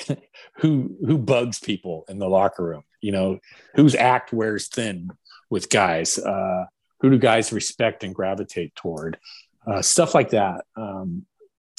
[0.57, 3.39] who who bugs people in the locker room You know,
[3.75, 5.11] whose act wears thin
[5.49, 6.19] with guys?
[6.19, 6.67] Uh,
[7.01, 9.19] who do guys respect and gravitate toward?
[9.67, 10.65] Uh, stuff like that.
[10.77, 11.27] Um,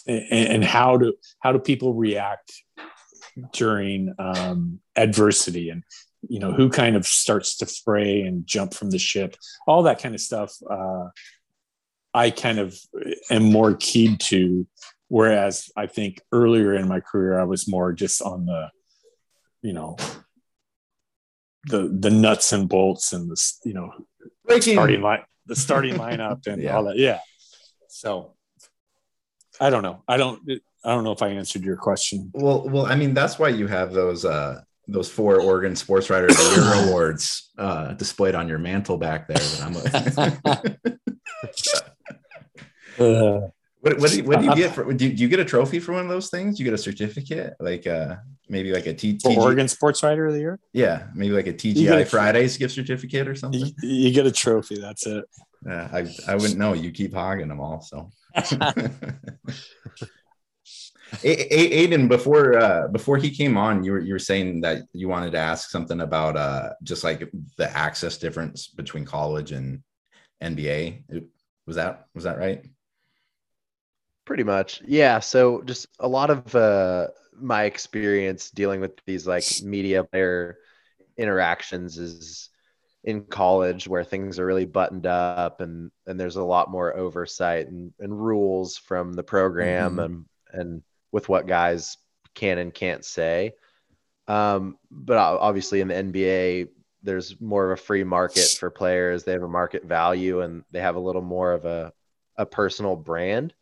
[0.08, 2.52] and, and, how do how do people react
[3.54, 5.84] during um, adversity and
[6.28, 9.36] you know who kind of starts to fray and jump from the ship
[9.68, 11.06] all that kind of stuff uh,
[12.14, 12.78] i kind of
[13.30, 14.68] am more keyed to.
[15.08, 18.70] Whereas i think earlier in my career i was more just on the
[19.62, 19.98] you know
[21.66, 23.92] the the nuts and bolts and the you know
[24.46, 24.74] Breaking.
[24.74, 26.76] starting line the starting lineup and yeah.
[26.76, 26.98] all that.
[26.98, 27.20] Yeah.
[27.88, 28.34] So
[29.60, 30.04] i don't know.
[30.08, 30.42] I don't
[30.84, 32.32] i don't know if i answered your question.
[32.34, 36.28] Well well i mean that's why you have those uh those four Oregon Sports Writer
[36.28, 39.38] of the Year awards uh, displayed on your mantle back there.
[39.38, 39.76] That I'm.
[43.00, 43.48] uh,
[43.82, 44.92] what, what, do you, what do you get for?
[44.94, 46.60] Do you, do you, get a trophy for one of those things?
[46.60, 48.18] You get a certificate, like uh,
[48.50, 49.14] maybe like a T.
[49.18, 50.60] TG, Oregon Sports Writer of the Year.
[50.74, 53.62] Yeah, maybe like a TGI a, Fridays gift certificate or something.
[53.62, 54.80] You, you, get a trophy.
[54.80, 55.26] That's it.
[55.66, 56.74] Yeah, I I wouldn't know.
[56.74, 58.10] You keep hogging them all, so.
[61.24, 65.32] Aidan, before uh, before he came on, you were you were saying that you wanted
[65.32, 69.84] to ask something about uh, just like the access difference between college and
[70.42, 71.04] NBA.
[71.68, 72.66] Was that was that right?
[74.26, 75.20] Pretty much, yeah.
[75.20, 80.58] So just a lot of uh, my experience dealing with these like media player
[81.18, 82.50] interactions is
[83.04, 87.68] in college where things are really buttoned up and and there's a lot more oversight
[87.68, 90.00] and, and rules from the program mm-hmm.
[90.00, 91.98] and and with what guys
[92.34, 93.54] can and can't say.
[94.28, 96.70] Um, but obviously in the NBA,
[97.04, 99.24] there's more of a free market for players.
[99.24, 101.92] They have a market value and they have a little more of a,
[102.38, 103.54] a personal brand.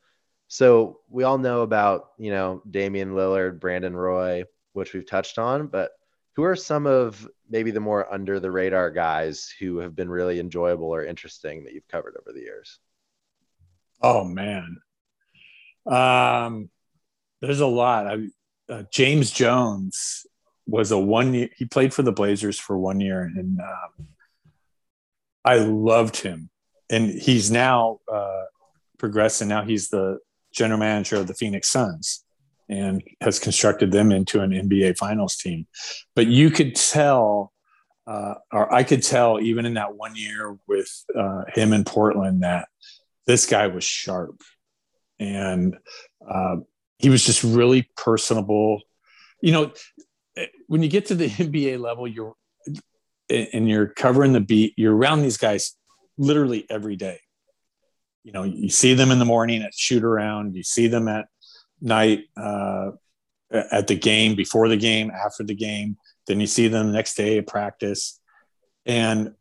[0.47, 5.67] So we all know about, you know, Damian Lillard, Brandon Roy, which we've touched on,
[5.67, 5.91] but
[6.35, 10.39] who are some of maybe the more under the radar guys who have been really
[10.39, 12.79] enjoyable or interesting that you've covered over the years?
[14.01, 14.77] Oh man.
[15.85, 16.69] Um,
[17.41, 18.08] there's a lot.
[18.08, 18.28] I,
[18.69, 20.25] uh, James Jones
[20.67, 21.49] was a one year.
[21.56, 24.08] He played for the Blazers for one year, and um,
[25.43, 26.49] I loved him.
[26.89, 28.45] And he's now uh,
[28.97, 30.19] progressed, and now he's the
[30.52, 32.23] general manager of the Phoenix Suns,
[32.67, 35.67] and has constructed them into an NBA Finals team.
[36.15, 37.54] But you could tell,
[38.08, 42.43] uh, or I could tell, even in that one year with uh, him in Portland,
[42.43, 42.67] that
[43.25, 44.41] this guy was sharp,
[45.19, 45.78] and
[46.28, 46.58] uh,
[46.99, 48.81] he was just really personable.
[49.41, 49.71] You know,
[50.67, 52.35] when you get to the NBA level, you're
[53.29, 55.75] and you're covering the beat, you're around these guys
[56.17, 57.19] literally every day.
[58.23, 61.27] You know, you see them in the morning at shoot around, you see them at
[61.79, 62.91] night uh,
[63.51, 65.97] at the game, before the game, after the game.
[66.27, 68.19] Then you see them the next day at practice.
[68.85, 69.35] And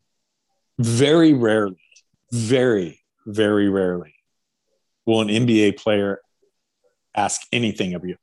[0.79, 1.81] very rarely,
[2.33, 4.15] very, very rarely
[5.07, 6.21] will an NBA player
[7.15, 8.17] ask anything of you.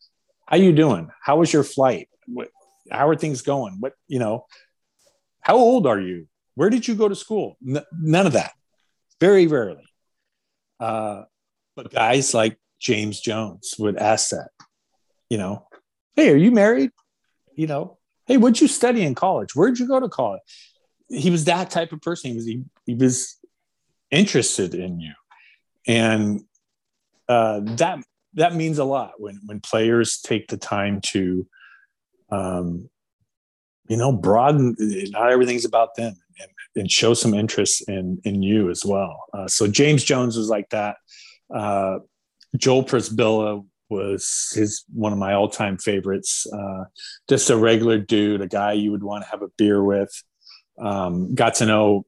[0.45, 1.09] How you doing?
[1.21, 2.09] How was your flight?
[2.27, 2.49] What,
[2.91, 3.77] how are things going?
[3.79, 4.45] What, you know,
[5.41, 6.27] how old are you?
[6.55, 7.57] Where did you go to school?
[7.67, 8.53] N- none of that.
[9.19, 9.85] Very rarely.
[10.79, 11.23] Uh,
[11.75, 14.49] but guys like James Jones would ask that,
[15.29, 15.67] you know,
[16.15, 16.91] hey, are you married?
[17.55, 19.55] You know, hey, what'd you study in college?
[19.55, 20.41] Where'd you go to college?
[21.09, 22.31] He was that type of person.
[22.31, 23.37] He was he, he was
[24.11, 25.13] interested in you,
[25.87, 26.41] and
[27.29, 27.99] uh, that
[28.35, 31.47] that means a lot when when players take the time to
[32.31, 32.89] um,
[33.87, 34.75] you know broaden
[35.11, 39.25] not everything's about them and, and show some interest in in you as well.
[39.33, 40.97] Uh, so james jones was like that.
[41.53, 41.99] Uh,
[42.57, 46.47] joel Przybilla was his one of my all-time favorites.
[46.51, 46.85] Uh,
[47.29, 50.11] just a regular dude a guy you would want to have a beer with.
[50.81, 52.05] Um, got to know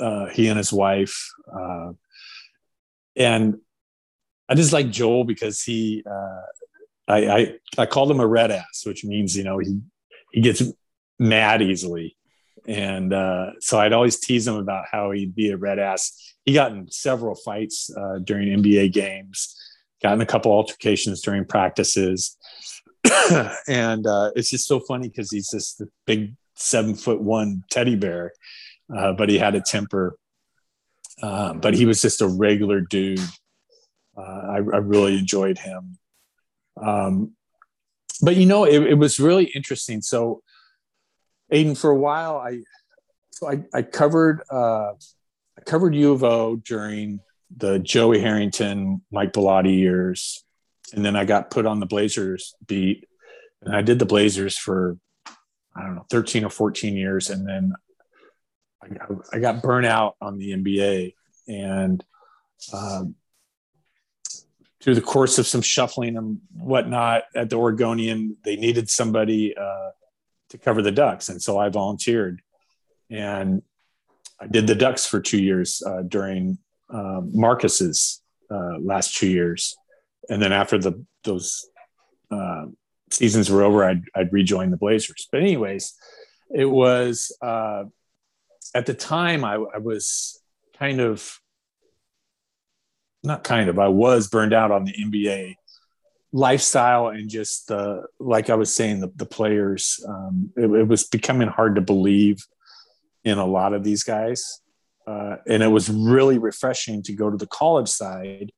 [0.00, 1.30] uh, he and his wife.
[1.52, 1.92] Uh,
[3.16, 3.58] and
[4.48, 6.42] I just like Joel because he, uh,
[7.08, 9.80] I, I, I called him a red ass, which means you know he
[10.32, 10.62] he gets
[11.18, 12.16] mad easily,
[12.66, 16.34] and uh, so I'd always tease him about how he'd be a red ass.
[16.44, 19.56] He got in several fights uh, during NBA games,
[20.02, 22.36] got in a couple altercations during practices,
[23.68, 27.96] and uh, it's just so funny because he's just the big seven foot one teddy
[27.96, 28.32] bear,
[28.94, 30.16] uh, but he had a temper.
[31.22, 33.20] Uh, but he was just a regular dude
[34.16, 35.98] uh, I, I, really enjoyed him.
[36.80, 37.32] Um,
[38.22, 40.02] but you know, it, it, was really interesting.
[40.02, 40.42] So,
[41.50, 42.60] Aidan, for a while, I
[43.30, 44.92] so I, I covered uh,
[45.58, 47.20] I covered U of O during
[47.56, 50.44] the Joey Harrington, Mike Bellotti years,
[50.92, 53.06] and then I got put on the Blazers beat,
[53.62, 54.96] and I did the Blazers for
[55.76, 57.30] I don't know, 13 or 14 years.
[57.30, 57.72] And then
[58.82, 61.14] I got, I got burnt out on the NBA.
[61.48, 62.04] And
[62.72, 63.14] um,
[64.84, 69.90] through the course of some shuffling and whatnot at the Oregonian, they needed somebody uh,
[70.50, 71.30] to cover the Ducks.
[71.30, 72.42] And so I volunteered.
[73.10, 73.62] And
[74.38, 76.58] I did the Ducks for two years uh, during
[76.90, 78.20] uh, Marcus's
[78.50, 79.74] uh, last two years.
[80.28, 81.64] And then after the those
[82.30, 82.66] uh,
[83.10, 85.28] seasons were over, I'd, I'd rejoin the Blazers.
[85.32, 85.94] But anyways,
[86.54, 87.84] it was uh,
[88.74, 90.42] at the time I, I was
[90.78, 91.40] kind of
[93.24, 95.56] not kind of I was burned out on the NBA
[96.32, 101.04] lifestyle and just the like I was saying the, the players um, it, it, was
[101.04, 102.44] becoming hard to believe
[103.22, 104.60] in a lot of these guys
[105.06, 108.50] uh, and it was really refreshing to go to the college side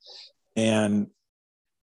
[0.56, 1.08] and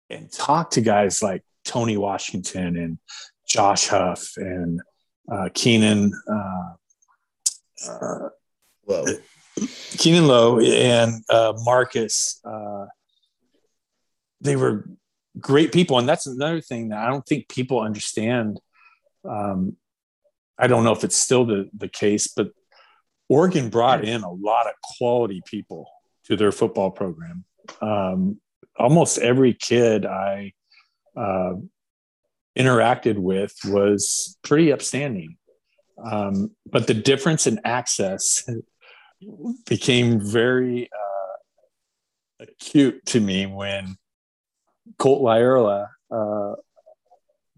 [0.08, 2.98] and talk to guys like Tony Washington and
[3.46, 4.80] Josh Huff and
[5.30, 8.28] uh, Keanon uh, uh.
[9.56, 12.40] Keanon Lowe and uh, Marcus.
[12.44, 12.86] Uh,
[14.40, 14.88] they were
[15.38, 18.60] great people, and that's another thing that I don't think people understand.
[19.28, 19.76] Um,
[20.58, 22.50] I don't know if it's still the, the case, but
[23.28, 25.88] Oregon brought in a lot of quality people
[26.26, 27.44] to their football program.
[27.80, 28.40] Um,
[28.78, 30.52] almost every kid I
[31.16, 31.54] uh,
[32.56, 35.36] interacted with was pretty upstanding.
[36.02, 38.48] Um, but the difference in access
[39.66, 43.96] became very uh, acute to me when
[44.98, 46.54] Colt Lyerla uh,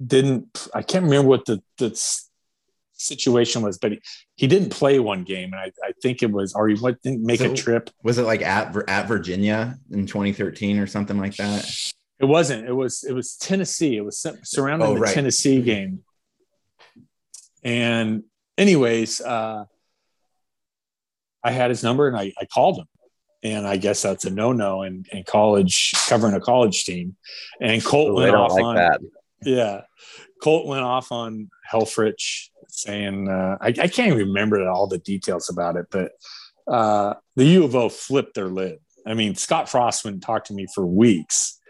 [0.04, 0.68] didn't.
[0.74, 1.90] I can't remember what the, the
[2.92, 4.00] situation was, but he,
[4.34, 7.40] he didn't play one game, and I, I think it was, or he didn't make
[7.40, 7.90] so, a trip.
[8.02, 11.92] Was it like at at Virginia in 2013 or something like that?
[12.18, 12.66] It wasn't.
[12.66, 13.04] It was.
[13.04, 13.96] It was Tennessee.
[13.96, 15.14] It was surrounding oh, the right.
[15.14, 16.02] Tennessee game.
[17.62, 18.22] And,
[18.56, 19.64] anyways, uh,
[21.46, 22.88] I had his number and I, I called him,
[23.44, 27.14] and I guess that's a no-no in, in college covering a college team.
[27.60, 29.00] And Colt went off like on that.
[29.42, 29.82] Yeah,
[30.42, 35.76] Colt went off on Helfrich saying uh, I, I, can't remember all the details about
[35.76, 36.12] it, but
[36.66, 38.80] uh, the U of O flipped their lid.
[39.06, 41.60] I mean, Scott Frost wouldn't talk to me for weeks,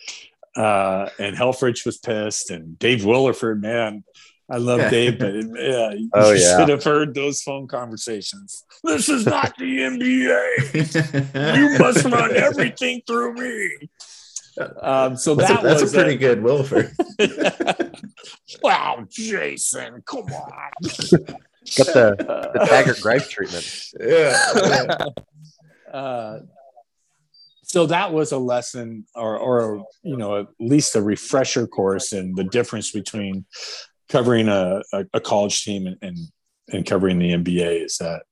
[0.56, 4.04] uh, and Helfrich was pissed, and Dave Williford, man.
[4.48, 6.58] I love Dave, but yeah, oh, you yeah.
[6.58, 8.64] should have heard those phone conversations.
[8.84, 11.56] This is not the NBA.
[11.56, 13.88] you must run everything through me.
[14.80, 16.92] Um, so that's that a, that's was a pretty a, good Williford.
[18.62, 20.70] wow, Jason, come on.
[20.82, 23.92] Got the, the Taggart Gripe treatment.
[24.00, 25.08] Yeah.
[25.92, 26.38] Uh,
[27.64, 32.34] so that was a lesson, or, or you know, at least a refresher course in
[32.34, 33.44] the difference between
[34.08, 36.16] covering a, a, a college team and, and
[36.68, 37.84] and covering the NBA.
[37.84, 38.22] Is that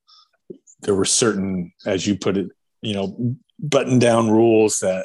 [0.81, 2.49] there were certain, as you put it,
[2.83, 5.05] you know, button down rules that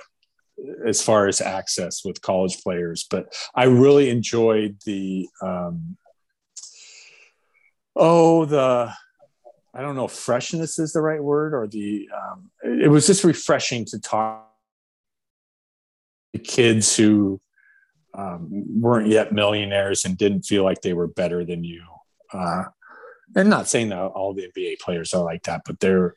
[0.85, 3.05] as far as access with college players.
[3.09, 5.97] But I really enjoyed the um,
[7.95, 8.93] oh the
[9.73, 13.85] I don't know freshness is the right word or the um, it was just refreshing
[13.85, 14.51] to talk
[16.33, 17.39] to kids who
[18.13, 21.83] um, weren't yet millionaires and didn't feel like they were better than you.
[22.33, 22.65] Uh,
[23.35, 26.15] and not saying that all the NBA players are like that, but they're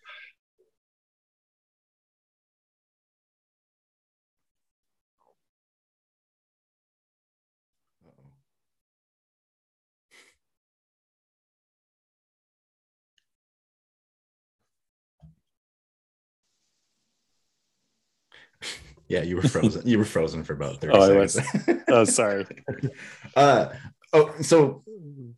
[19.12, 19.86] Yeah, you were frozen.
[19.86, 21.82] you were frozen for about 30 oh, seconds.
[21.88, 22.46] oh, sorry.
[23.36, 23.68] uh,
[24.14, 24.82] oh, so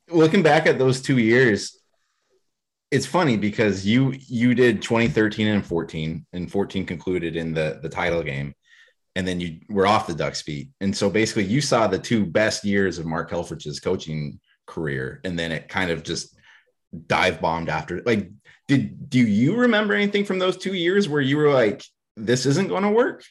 [0.09, 1.81] looking back at those two years,
[2.93, 7.89] it's funny because you you did 2013 and 14, and 14 concluded in the the
[7.89, 8.55] title game,
[9.17, 10.69] and then you were off the Ducks feet.
[10.81, 15.37] And so basically, you saw the two best years of Mark Helfrich's coaching career, and
[15.37, 16.37] then it kind of just
[17.09, 18.03] dive bombed after.
[18.07, 18.31] Like,
[18.69, 21.83] did do you remember anything from those two years where you were like,
[22.17, 23.25] "This isn't going to work"?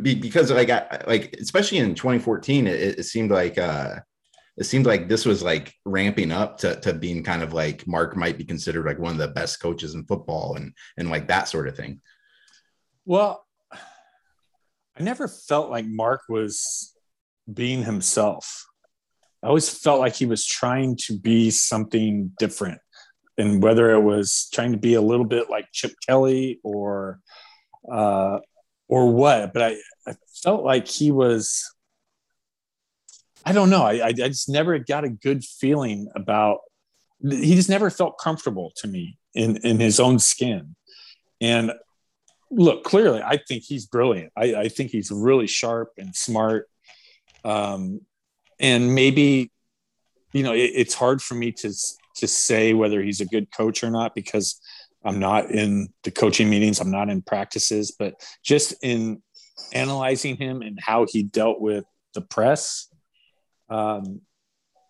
[0.00, 3.96] Because like I, like especially in 2014 it, it, seemed like uh
[4.56, 8.16] it seemed like this was like ramping up to, to being kind of like mark
[8.16, 11.48] might be considered like one of the best coaches in football and and like that
[11.48, 12.00] sort of thing.
[13.04, 16.94] Well i never felt like mark was
[17.52, 18.66] being himself.
[19.42, 22.78] I always felt like he was trying to be something different
[23.36, 27.20] and whether it was trying to be a little bit like chip kelly or
[27.90, 28.38] uh,
[28.92, 29.76] or what, but I,
[30.06, 31.74] I felt like he was.
[33.42, 33.84] I don't know.
[33.84, 36.58] I, I just never got a good feeling about
[37.22, 40.76] he just never felt comfortable to me in in his own skin.
[41.40, 41.72] And
[42.50, 44.30] look, clearly, I think he's brilliant.
[44.36, 46.68] I, I think he's really sharp and smart.
[47.46, 48.02] Um,
[48.60, 49.50] and maybe,
[50.34, 51.72] you know, it, it's hard for me to
[52.16, 54.60] to say whether he's a good coach or not because
[55.04, 59.22] I'm not in the coaching meetings, I'm not in practices, but just in
[59.72, 61.84] analyzing him and how he dealt with
[62.14, 62.88] the press,
[63.68, 64.20] um,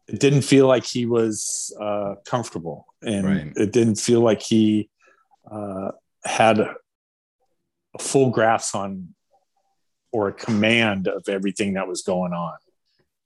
[0.08, 3.52] it didn't feel like he was uh, comfortable, and right.
[3.56, 4.90] it didn't feel like he
[5.50, 5.92] uh,
[6.24, 6.74] had a,
[7.94, 9.14] a full grasp on
[10.12, 12.54] or a command of everything that was going on.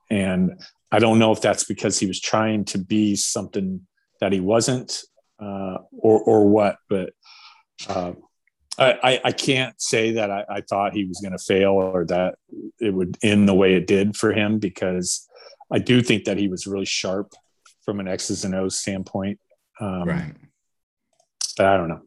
[0.08, 0.60] And
[0.92, 3.86] I don't know if that's because he was trying to be something
[4.20, 5.02] that he wasn't,
[5.40, 6.76] uh, or or what.
[6.88, 7.12] But
[7.88, 8.12] uh,
[8.78, 12.34] I, I can't say that I, I thought he was going to fail or that
[12.78, 15.26] it would end the way it did for him because
[15.72, 17.32] I do think that he was really sharp
[17.84, 19.38] from an X's and O's standpoint.
[19.80, 20.34] Um, right.
[21.56, 22.02] But I don't know.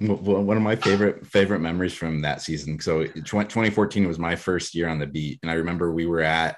[0.16, 2.80] One of my favorite favorite memories from that season.
[2.80, 6.56] So 2014 was my first year on the beat, and I remember we were at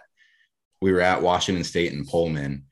[0.81, 2.65] we were at Washington State in Pullman,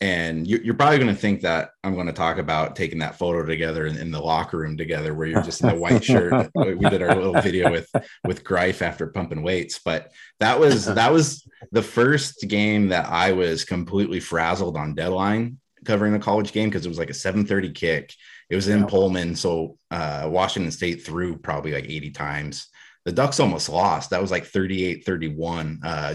[0.00, 3.16] and you, are probably going to think that I'm going to talk about taking that
[3.16, 6.50] photo together in, in, the locker room together, where you're just in a white shirt.
[6.54, 7.88] we did our little video with
[8.24, 13.32] with Greif after pumping weights, but that was that was the first game that I
[13.32, 17.74] was completely frazzled on deadline covering a college game because it was like a 7:30
[17.74, 18.14] kick.
[18.50, 18.86] It was in yeah.
[18.86, 22.68] Pullman, so uh, Washington State threw probably like 80 times.
[23.04, 24.10] The Ducks almost lost.
[24.10, 25.78] That was like 38-31.
[25.82, 26.14] Uh,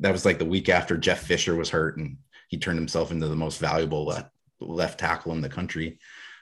[0.00, 2.18] that was like the week after Jake Fisher was hurt and
[2.50, 4.30] he turned himself into the most valuable left,
[4.60, 5.98] left tackle in the country.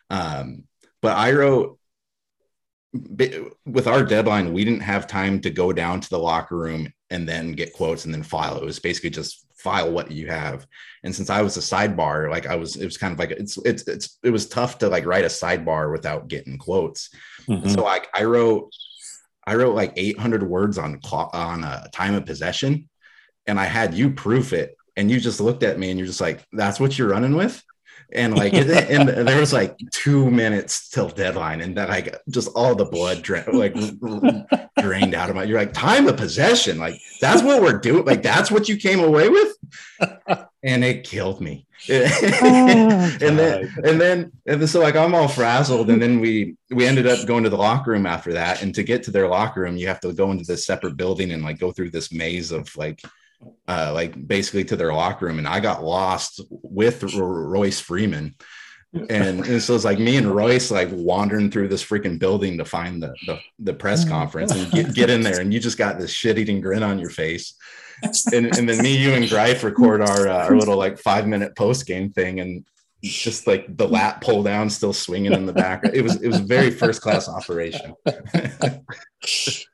[0.08, 0.64] Um,
[1.02, 1.78] but Iro,
[3.66, 7.28] with our deadline, we didn't have time to go down to the locker room and
[7.28, 8.56] then get quotes and then file.
[8.56, 10.66] It was basically just file what you have.
[11.04, 13.58] And since I was a sidebar, like I was, it was kind of like it's
[13.58, 17.10] it's it's it was tough to like write a sidebar without getting quotes.
[17.46, 17.68] Mm-hmm.
[17.68, 18.72] So like I wrote
[19.46, 22.88] I wrote like 800 words on on a time of possession,
[23.46, 26.20] and I had you proof it and you just looked at me and you're just
[26.20, 27.62] like, that's what you're running with?
[28.12, 32.48] And like, and there was like two minutes till deadline, and then I got just
[32.56, 33.74] all the blood dra- like
[34.80, 35.44] drained out of my.
[35.44, 38.06] You're like time of possession, like that's what we're doing.
[38.06, 39.54] Like that's what you came away with,
[40.62, 41.66] and it killed me.
[41.90, 46.56] oh, and then and then and then so like I'm all frazzled, and then we
[46.70, 48.62] we ended up going to the locker room after that.
[48.62, 51.30] And to get to their locker room, you have to go into this separate building
[51.32, 53.02] and like go through this maze of like
[53.66, 58.34] uh, like basically to their locker room, and I got lost with Royce Freeman.
[58.92, 62.64] And, and, so it's like me and Royce like wandering through this freaking building to
[62.64, 65.78] find the the, the press oh conference and get, get in there, and you just
[65.78, 67.54] got this shit eating grin on your face.
[68.32, 71.56] And, and then me, you, and Greif record our uh, our little like five minute
[71.56, 72.64] post game thing, and
[73.02, 75.84] just like the lap pull down still swinging in the back.
[75.84, 77.94] It was it was very first class operation.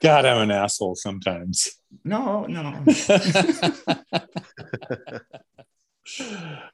[0.02, 1.70] God, I'm an asshole sometimes.
[2.02, 2.82] No, no.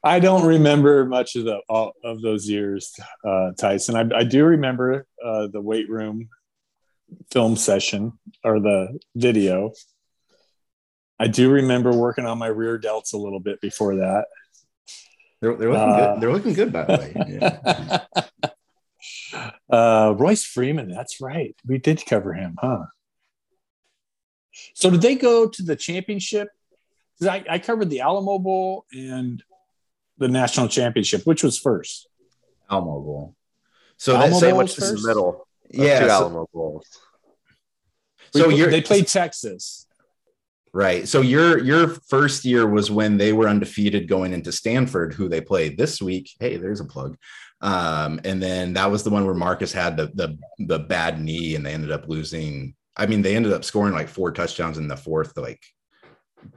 [0.03, 2.93] I don't remember much of the all of those years,
[3.25, 3.95] uh, Tyson.
[3.95, 6.29] I, I do remember uh, the weight room
[7.31, 8.13] film session
[8.43, 9.71] or the video.
[11.19, 14.25] I do remember working on my rear delts a little bit before that.
[15.39, 16.21] They're, they're looking uh, good.
[16.21, 17.13] They're looking good, by the way.
[19.33, 19.51] Yeah.
[19.69, 20.89] uh, Royce Freeman.
[20.89, 21.55] That's right.
[21.65, 22.83] We did cover him, huh?
[24.73, 26.49] So did they go to the championship?
[27.21, 29.43] I, I covered the Alamo Bowl and
[30.17, 31.25] the national championship.
[31.25, 32.07] Which was first?
[32.69, 33.35] Alamo Bowl.
[33.97, 35.47] So Alamo that, Bowl was in the middle.
[35.69, 36.87] Yeah, two so, Alamo Bowls.
[38.33, 39.87] So you they played Texas.
[40.73, 41.07] Right.
[41.07, 45.41] So your your first year was when they were undefeated going into Stanford, who they
[45.41, 46.31] played this week.
[46.39, 47.17] Hey, there's a plug.
[47.59, 51.55] Um, and then that was the one where Marcus had the the the bad knee,
[51.55, 52.73] and they ended up losing.
[52.95, 55.61] I mean, they ended up scoring like four touchdowns in the fourth to like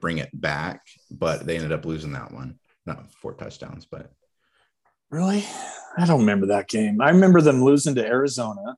[0.01, 2.59] bring it back, but they ended up losing that one.
[2.87, 4.11] Not four touchdowns, but
[5.11, 5.45] really,
[5.97, 7.01] I don't remember that game.
[7.01, 8.77] I remember them losing to Arizona.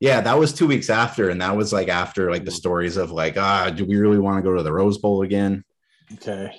[0.00, 3.10] Yeah, that was two weeks after, and that was like after like the stories of
[3.10, 5.62] like, ah, do we really want to go to the Rose Bowl again?
[6.14, 6.50] Okay.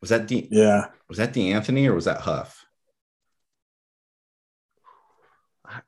[0.00, 0.48] Was that D?
[0.50, 0.86] Yeah.
[1.08, 2.64] Was that D'Anthony or was that Huff?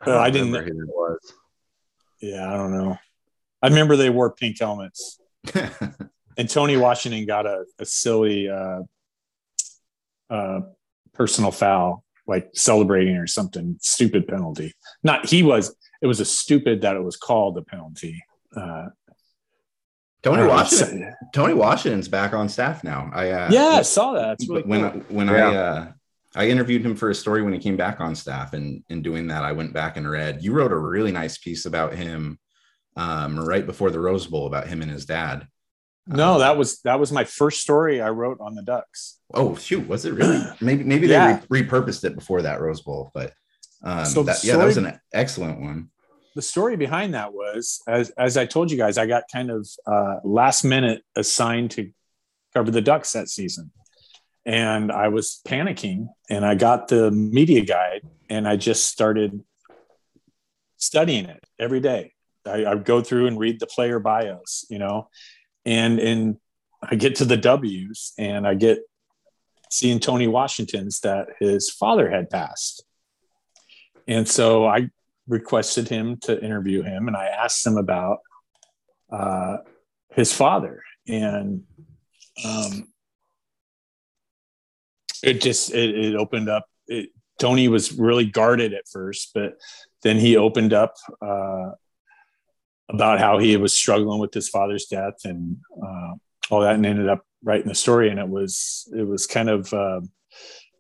[0.01, 0.53] I, I didn't.
[0.53, 1.33] Remember who it was.
[2.21, 2.99] Yeah, I don't know.
[3.63, 5.21] I remember they wore pink helmets,
[6.37, 8.81] and Tony Washington got a, a silly uh,
[10.31, 10.61] uh,
[11.13, 14.73] personal foul, like celebrating or something, stupid penalty.
[15.03, 18.23] Not he was it was a stupid that it was called a penalty.
[18.57, 18.89] Uh,
[20.23, 21.15] Tony Washington.
[21.33, 23.11] Tony Washington's back on staff now.
[23.13, 24.39] I uh, yeah, I saw that.
[24.47, 25.01] Really when cool.
[25.09, 25.35] when yeah.
[25.35, 25.93] I uh,
[26.35, 29.27] I interviewed him for a story when he came back on staff, and in doing
[29.29, 30.43] that, I went back and read.
[30.43, 32.39] You wrote a really nice piece about him
[32.97, 35.49] um, right before the Rose Bowl about him and his dad.
[36.07, 39.19] No, um, that was that was my first story I wrote on the Ducks.
[39.35, 40.43] Oh shoot, was it really?
[40.61, 41.37] Maybe maybe yeah.
[41.37, 43.33] they re- repurposed it before that Rose Bowl, but
[43.83, 45.91] um, so that, story, yeah, that was an excellent one.
[46.35, 49.69] The story behind that was, as as I told you guys, I got kind of
[49.87, 51.91] uh, last minute assigned to
[52.55, 53.71] cover the Ducks that season,
[54.47, 59.43] and I was panicking, and I got the media guide, and I just started
[60.77, 62.13] studying it every day.
[62.47, 65.09] I, I go through and read the player bios, you know,
[65.65, 66.37] and and
[66.83, 68.79] I get to the W's, and I get
[69.71, 72.85] seeing Tony Washington's that his father had passed
[74.11, 74.91] and so I
[75.29, 78.19] requested him to interview him, and I asked him about
[79.11, 79.59] uh,
[80.15, 81.63] his father, and
[82.45, 82.89] um,
[85.23, 86.67] it just it, it opened up.
[86.87, 89.55] It, Tony was really guarded at first, but
[90.03, 91.71] then he opened up uh,
[92.89, 96.15] about how he was struggling with his father's death and uh,
[96.51, 98.11] all that, and ended up writing the story.
[98.11, 100.01] And it was it was kind of uh,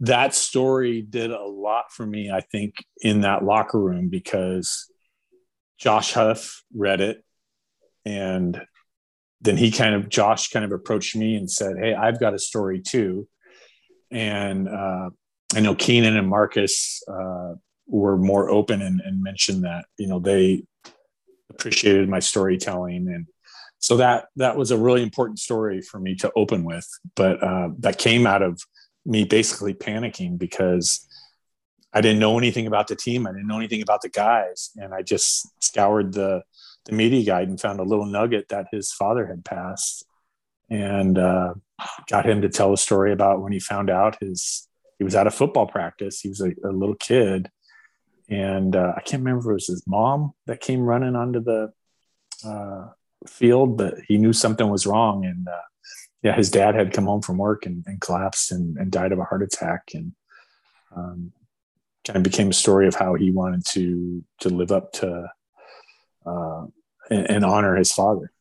[0.01, 4.91] that story did a lot for me, I think, in that locker room because
[5.78, 7.24] Josh Huff read it
[8.05, 8.61] and
[9.41, 12.38] then he kind of Josh kind of approached me and said, "Hey, I've got a
[12.38, 13.28] story too,"
[14.11, 15.11] and uh,
[15.55, 17.55] I know Keanon and Marcus uh,
[17.87, 20.65] were more open and, and, mentioned that you know they
[21.51, 23.27] appreciated my storytelling, and
[23.79, 26.87] so that that was a really important story for me to open with.
[27.17, 28.61] But uh, that came out of
[29.05, 31.07] me basically panicking because
[31.93, 33.27] I didn't know anything about the team.
[33.27, 34.71] I didn't know anything about the guys.
[34.77, 36.43] And I just scoured the,
[36.85, 40.05] the media guide and found a little nugget that his father had passed
[40.71, 41.55] and uh,
[42.09, 44.68] got him to tell a story about when he found out his,
[44.99, 46.20] he was at a football practice.
[46.20, 47.51] He was a, a little kid.
[48.28, 51.72] And uh, I can't remember if it was his mom that came running onto the
[52.45, 52.89] uh,
[53.26, 55.24] field, but he knew something was wrong.
[55.24, 55.62] And uh,
[56.22, 59.18] yeah, his dad had come home from work and, and collapsed and, and, died of
[59.18, 60.12] a heart attack, and
[60.95, 61.33] um,
[62.07, 65.31] kind of became a story of how he wanted to to live up to
[66.26, 66.66] uh,
[67.11, 68.33] and, and, honor his father.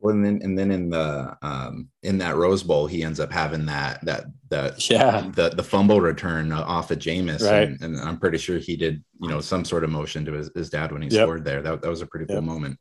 [0.00, 3.30] Well, and then and then in the um, in that Rose Bowl, he ends up
[3.30, 7.68] having that that that yeah the the fumble return off of Jameis, right.
[7.68, 10.50] and, and, I'm pretty sure he did you know some sort of motion to his,
[10.54, 11.26] his dad when he yep.
[11.26, 11.60] scored there.
[11.60, 12.78] That that was a pretty cool moment.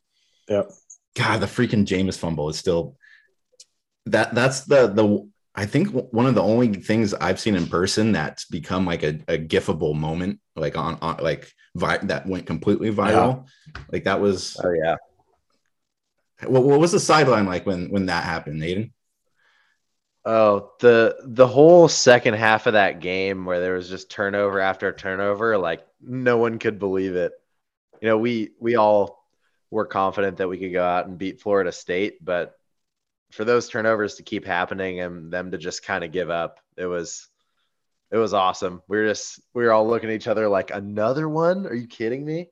[0.47, 0.71] Yep.
[1.15, 2.95] God, the freaking Jameis fumble is still
[4.05, 8.13] that that's the the I think one of the only things I've seen in person
[8.13, 12.91] that's become like a, a gifable moment, like on, on like vi- that went completely
[12.91, 13.45] viral.
[13.75, 13.81] Yeah.
[13.91, 14.55] Like that was.
[14.63, 14.95] Oh yeah.
[16.45, 18.93] What, what was the sideline like when when that happened, Nathan?
[20.25, 24.91] Oh, the the whole second half of that game where there was just turnover after
[24.91, 27.33] turnover, like no one could believe it.
[28.01, 29.25] You know, we we all
[29.71, 32.55] were confident that we could go out and beat Florida State, but
[33.31, 36.85] for those turnovers to keep happening and them to just kind of give up, it
[36.85, 37.27] was
[38.11, 38.81] it was awesome.
[38.87, 41.65] We were just we were all looking at each other like another one.
[41.67, 42.49] Are you kidding me?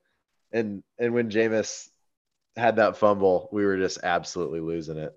[0.52, 1.88] And and when Jameis
[2.58, 5.12] had that fumble, we were just absolutely losing it.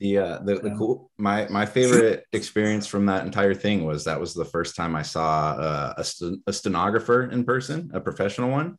[0.00, 4.18] The uh the, the cool my my favorite experience from that entire thing was that
[4.18, 8.50] was the first time I saw uh, a, st- a stenographer in person, a professional
[8.50, 8.78] one.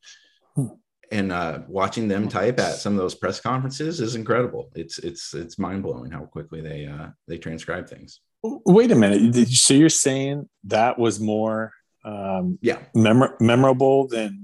[0.56, 0.68] Hmm
[1.12, 4.72] and uh, watching them type at some of those press conferences is incredible.
[4.76, 8.22] It's it's it's mind blowing how quickly they uh, they transcribe things.
[8.44, 9.48] Wait a minute.
[9.50, 11.74] So you're saying that was more
[12.06, 14.41] um, yeah mem- memorable than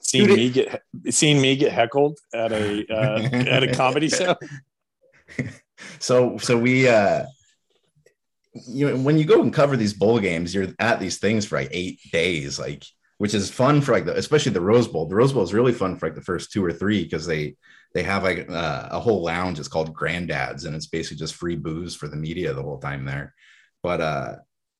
[0.00, 4.36] seeing Dude, me get seeing me get heckled at a uh, at a comedy show?
[5.98, 7.24] So so we uh
[8.52, 11.56] you know when you go and cover these bowl games, you're at these things for
[11.56, 12.58] like eight days.
[12.58, 12.84] Like
[13.20, 15.06] which is fun for like the, especially the Rose Bowl.
[15.06, 17.56] The Rose Bowl is really fun for like the first two or three because they
[17.92, 19.58] they have like uh, a whole lounge.
[19.58, 23.04] It's called Granddads, and it's basically just free booze for the media the whole time
[23.04, 23.34] there.
[23.82, 24.36] But uh,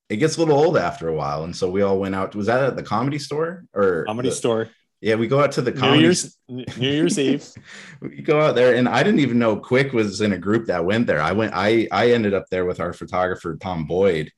[0.08, 2.34] it gets a little old after a while, and so we all went out.
[2.34, 4.68] Was that at the comedy store or comedy the, store?
[5.00, 5.98] Yeah, we go out to the comedy.
[5.98, 7.48] New Year's New Year's Eve.
[8.02, 10.84] we go out there, and I didn't even know Quick was in a group that
[10.84, 11.22] went there.
[11.22, 11.52] I went.
[11.54, 14.30] I I ended up there with our photographer Tom Boyd,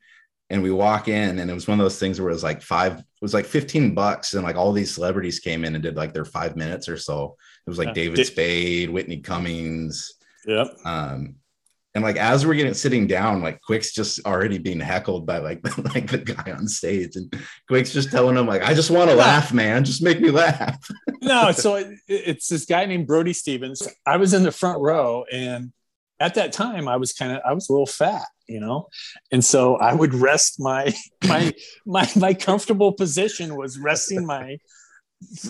[0.53, 2.61] and we walk in and it was one of those things where it was like
[2.61, 5.97] five it was like 15 bucks and like all these celebrities came in and did
[5.97, 7.37] like their five minutes or so
[7.67, 7.95] it was like yeah.
[7.95, 10.13] david spade whitney cummings
[10.47, 11.37] yep um
[11.95, 15.61] and like as we're getting sitting down like quick's just already being heckled by like
[15.95, 17.17] like the guy on stage.
[17.17, 17.33] And
[17.69, 19.85] quick's just telling him like i just want to laugh man.
[19.85, 20.79] Just make me laugh.
[21.25, 23.87] No so it, it's this guy named brody stevens.
[24.05, 25.73] I was in the front row and
[26.19, 28.89] at that time I was kind of I was a little fat, you know,
[29.31, 30.93] and so I would rest my
[31.25, 31.53] my
[31.87, 34.59] my my comfortable position was resting my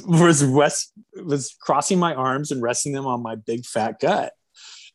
[0.04, 0.92] was rest
[1.24, 4.32] was crossing my arms and resting them on my big fat gut.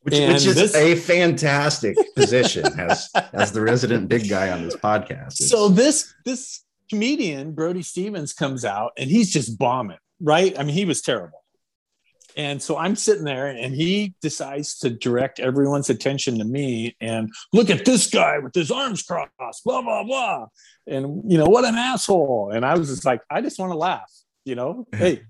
[0.07, 4.75] Which, which is this, a fantastic position as as the resident big guy on this
[4.77, 5.41] podcast.
[5.41, 10.57] It's, so this this comedian Brody Stevens comes out and he's just bombing, right?
[10.57, 11.43] I mean, he was terrible.
[12.37, 17.29] And so I'm sitting there and he decides to direct everyone's attention to me and
[17.51, 20.45] look at this guy with his arms crossed, blah, blah, blah.
[20.85, 22.51] And, you know, what an asshole.
[22.53, 24.09] And I was just like, I just want to laugh,
[24.45, 25.23] you know, hey.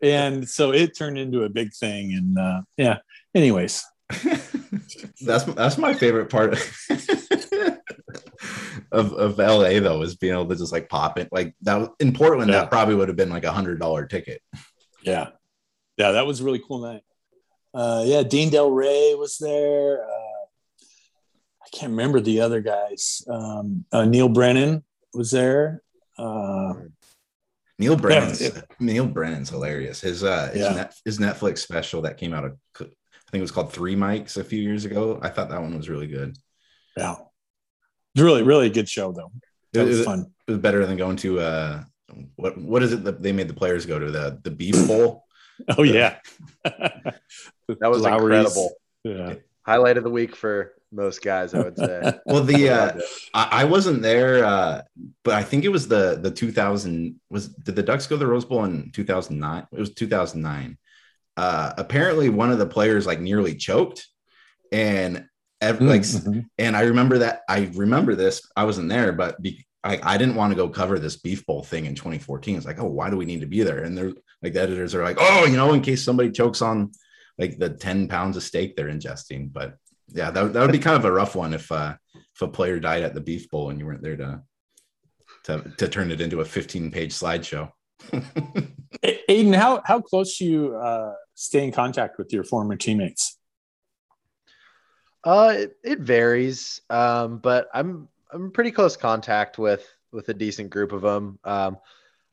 [0.00, 2.14] And so it turned into a big thing.
[2.14, 3.00] And uh, yeah,
[3.34, 3.84] anyways.
[5.20, 6.54] that's that's my favorite part
[8.92, 12.12] of, of LA though is being able to just like pop it like that in
[12.12, 12.60] Portland yeah.
[12.60, 14.40] that probably would have been like a hundred dollar ticket.
[15.02, 15.28] Yeah,
[15.96, 17.02] yeah, that was a really cool night.
[17.74, 20.02] Uh, yeah, Dean Delray was there.
[20.02, 20.46] Uh,
[21.62, 23.22] I can't remember the other guys.
[23.28, 25.82] Um, uh, Neal Brennan was there.
[26.16, 26.74] Uh,
[27.78, 30.00] Neal Brennan's yeah, Neal Brennan's hilarious.
[30.00, 30.74] His uh his, yeah.
[30.74, 32.56] net, his Netflix special that came out of
[33.28, 35.20] I think it was called Three Mics a few years ago.
[35.22, 36.36] I thought that one was really good.
[36.96, 37.16] Yeah,
[38.14, 39.30] it's really really a good show though.
[39.74, 40.32] That was, was fun.
[40.46, 41.84] It was better than going to uh
[42.36, 45.26] what what is it that they made the players go to the the beef bowl.
[45.76, 46.16] Oh yeah,
[46.64, 47.20] that
[47.82, 48.46] was Lawry's.
[48.46, 48.70] incredible.
[49.04, 49.34] Yeah,
[49.66, 52.12] highlight of the week for most guys, I would say.
[52.26, 53.00] well, the uh,
[53.34, 54.82] I, I wasn't there, uh,
[55.22, 58.26] but I think it was the the 2000 was did the Ducks go to the
[58.26, 59.66] Rose Bowl in 2009?
[59.70, 60.78] It was 2009.
[61.38, 64.04] Uh, apparently, one of the players like nearly choked,
[64.72, 65.24] and
[65.60, 66.32] every, mm, mm-hmm.
[66.32, 68.42] like, and I remember that I remember this.
[68.56, 71.62] I wasn't there, but be, I, I didn't want to go cover this beef bowl
[71.62, 72.56] thing in 2014.
[72.56, 73.84] It's like, oh, why do we need to be there?
[73.84, 74.12] And they're
[74.42, 76.90] like, the editors are like, oh, you know, in case somebody chokes on
[77.38, 79.52] like the 10 pounds of steak they're ingesting.
[79.52, 79.76] But
[80.08, 81.94] yeah, that, that would be kind of a rough one if uh
[82.34, 84.42] if a player died at the beef bowl and you weren't there to
[85.44, 87.70] to, to turn it into a 15 page slideshow.
[89.28, 93.38] Aidan, how how close do you uh, stay in contact with your former teammates?
[95.22, 100.70] Uh, it, it varies, um, but I'm I'm pretty close contact with with a decent
[100.70, 101.38] group of them.
[101.44, 101.78] Um,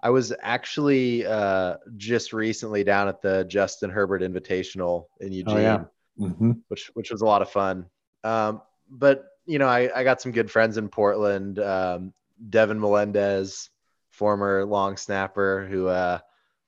[0.01, 5.61] I was actually uh, just recently down at the Justin Herbert Invitational in Eugene, oh,
[5.61, 5.83] yeah.
[6.19, 6.51] mm-hmm.
[6.67, 7.85] which which was a lot of fun.
[8.23, 11.59] Um, but you know, I, I got some good friends in Portland.
[11.59, 12.13] Um,
[12.49, 13.69] Devin Melendez,
[14.09, 16.19] former long snapper, who uh,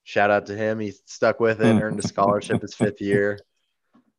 [0.08, 0.80] shout out to him.
[0.80, 3.38] He stuck with it, earned a scholarship his fifth year.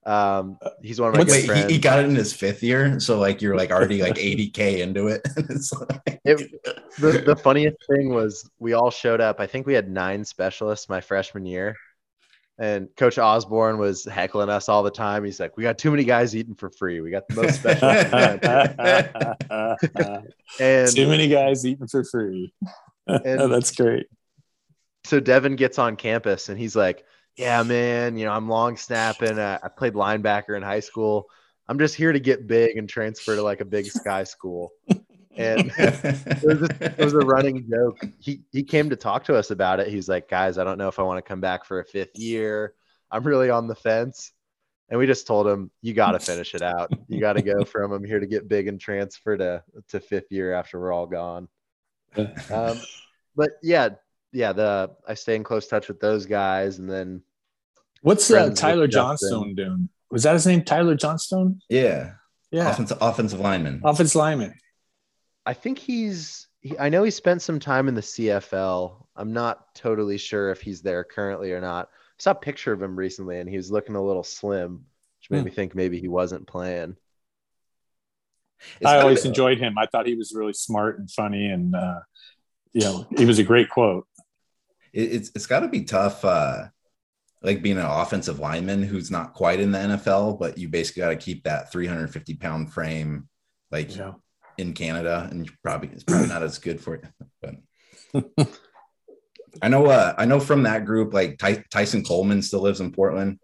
[0.04, 1.66] Um, he's one of my Wait, friends.
[1.66, 4.80] He, he, got it in his fifth year, so like you're like already like 80k
[4.80, 5.26] into it.
[5.36, 6.20] like...
[6.24, 6.50] it
[6.98, 9.40] the, the funniest thing was we all showed up.
[9.40, 11.74] I think we had nine specialists my freshman year,
[12.58, 15.24] and Coach Osborne was heckling us all the time.
[15.24, 17.00] He's like, "We got too many guys eating for free.
[17.00, 18.12] We got the most specialists."
[20.60, 22.52] and too many guys eating for free.
[23.24, 24.06] And That's great.
[25.08, 27.04] So Devin gets on campus and he's like
[27.38, 29.38] yeah, man, you know, I'm long snapping.
[29.38, 31.30] Uh, I played linebacker in high school.
[31.68, 34.72] I'm just here to get big and transfer to like a big sky school.
[35.36, 38.04] And it, was just, it was a running joke.
[38.18, 39.86] He he came to talk to us about it.
[39.86, 42.18] He's like, guys, I don't know if I want to come back for a fifth
[42.18, 42.74] year.
[43.10, 44.32] I'm really on the fence.
[44.90, 46.90] And we just told him, you got to finish it out.
[47.08, 50.32] You got to go from I'm here to get big and transfer to to fifth
[50.32, 51.46] year after we're all gone.
[52.50, 52.80] Um,
[53.36, 53.90] but yeah,
[54.32, 57.22] yeah, the I stay in close touch with those guys, and then
[58.02, 59.88] What's uh, Tyler Johnstone doing?
[60.10, 61.60] Was that his name, Tyler Johnstone?
[61.68, 62.12] Yeah,
[62.50, 63.82] yeah, offensive offensive lineman.
[63.84, 64.54] Offensive lineman.
[65.44, 66.46] I think he's.
[66.60, 69.06] He, I know he spent some time in the CFL.
[69.16, 71.86] I'm not totally sure if he's there currently or not.
[71.86, 74.84] I saw a picture of him recently, and he was looking a little slim,
[75.20, 75.46] which made hmm.
[75.46, 76.96] me think maybe he wasn't playing.
[78.80, 79.78] It's I always enjoyed him.
[79.78, 82.00] I thought he was really smart and funny, and uh,
[82.72, 84.06] you know, he was a great quote.
[84.92, 86.24] It, it's it's got to be tough.
[86.24, 86.66] Uh,
[87.42, 91.10] like being an offensive lineman who's not quite in the NFL, but you basically got
[91.10, 93.28] to keep that 350 pound frame
[93.70, 94.12] like yeah.
[94.56, 97.26] in Canada, and probably it's probably not as good for you.
[98.12, 98.48] But
[99.62, 102.92] I know, uh, I know from that group, like Ty- Tyson Coleman still lives in
[102.92, 103.38] Portland.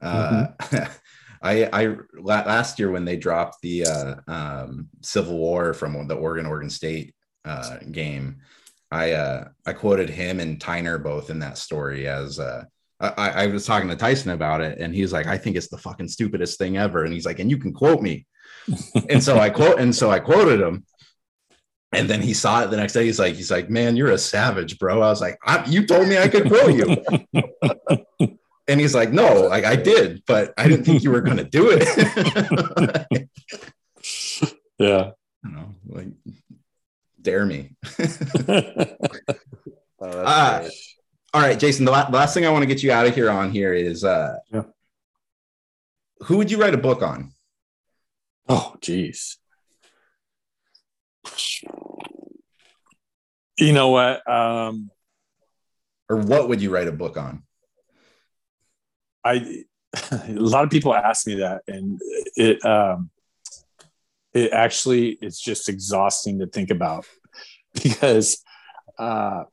[0.00, 0.92] Uh, mm-hmm.
[1.42, 6.46] I, I last year when they dropped the uh, um, Civil War from the Oregon
[6.46, 7.14] Oregon State
[7.44, 8.38] uh, game,
[8.94, 12.64] I uh, I quoted him and Tyner both in that story as uh,
[13.00, 15.78] I, I was talking to Tyson about it, and he's like, "I think it's the
[15.78, 18.26] fucking stupidest thing ever." And he's like, "And you can quote me."
[19.10, 20.84] and so I quote, and so I quoted him.
[21.92, 23.04] And then he saw it the next day.
[23.04, 25.00] He's like, he's like, man, you're a savage, bro.
[25.00, 28.36] I was like, I, you told me I could quote you.
[28.66, 31.44] And he's like, no, like I did, but I didn't think you were going to
[31.44, 33.28] do it.
[34.78, 35.10] yeah.
[35.44, 36.06] You know, like,
[37.24, 37.74] dare me.
[40.00, 40.68] Oh, that's Uh.
[41.32, 43.14] All right, Jason, the, la- the last thing I want to get you out of
[43.14, 44.64] here on here is uh, Yeah.
[46.24, 47.32] who would you write a book on?
[48.48, 49.38] Oh, geez.
[53.58, 54.28] You know what?
[54.28, 54.90] Um,
[56.10, 57.42] Or what would you write a book on?
[59.24, 59.64] I
[60.12, 61.98] a lot of people ask me that, and
[62.36, 63.10] it um,
[64.34, 67.06] it actually it's just exhausting to think about
[67.82, 68.42] because
[68.98, 69.44] uh,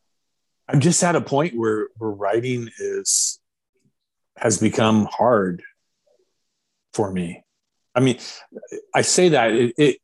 [0.68, 3.40] I'm just at a point where where writing is
[4.38, 5.62] has become hard
[6.94, 7.44] for me.
[7.94, 8.18] I mean,
[8.96, 9.98] I say that it, it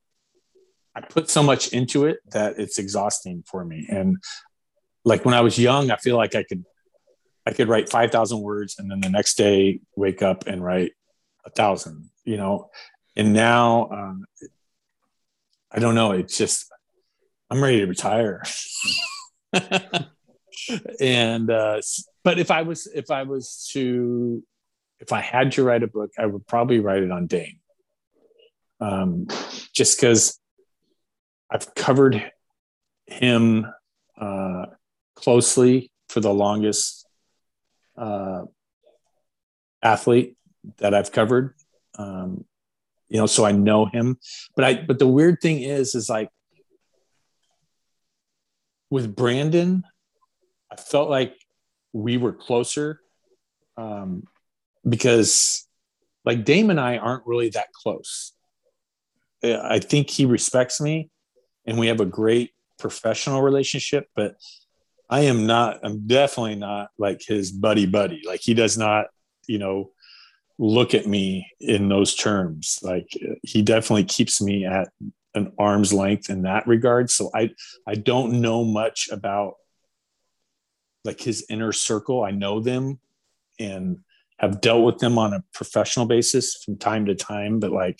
[0.95, 4.17] I put so much into it that it's exhausting for me, and
[5.05, 6.65] like when I was young, I feel like I could
[7.47, 10.91] I could write 5,000 words and then the next day wake up and write
[11.45, 12.69] a thousand, you know?
[13.15, 14.25] And now, um,
[15.72, 16.11] I don't know.
[16.11, 16.72] It's just,
[17.49, 18.43] I'm ready to retire.
[20.99, 21.82] and, uh,
[22.24, 24.43] but if I was, if I was to,
[24.99, 27.59] if I had to write a book, I would probably write it on Dame.
[28.80, 29.28] Um,
[29.74, 30.39] just because
[31.49, 32.32] I've covered
[33.05, 33.68] him
[34.20, 34.65] uh,
[35.15, 37.05] closely for the longest
[37.97, 38.43] uh,
[39.82, 40.36] athlete
[40.78, 41.53] that I've covered.
[41.97, 42.45] Um,
[43.10, 44.18] you know, so I know him.
[44.55, 46.30] But I but the weird thing is, is like
[48.89, 49.84] with Brandon,
[50.72, 51.36] I felt like
[51.93, 53.01] we were closer
[53.78, 54.24] um,
[54.88, 55.68] because
[56.26, 58.34] like Dame and I aren't really that close.
[59.43, 61.10] I think he respects me
[61.66, 64.36] and we have a great professional relationship, but
[65.10, 68.22] I am not, I'm definitely not like his buddy buddy.
[68.26, 69.05] Like he does not,
[69.47, 69.91] you know,
[70.60, 72.80] look at me in those terms.
[72.82, 73.10] Like
[73.43, 74.89] he definitely keeps me at
[75.36, 77.12] an arm's length in that regard.
[77.12, 77.51] So I,
[77.88, 79.55] I don't know much about
[81.05, 82.24] like his inner circle.
[82.24, 82.99] I know them
[83.60, 83.99] and
[84.39, 87.99] have dealt with them on a professional basis from time to time, but like,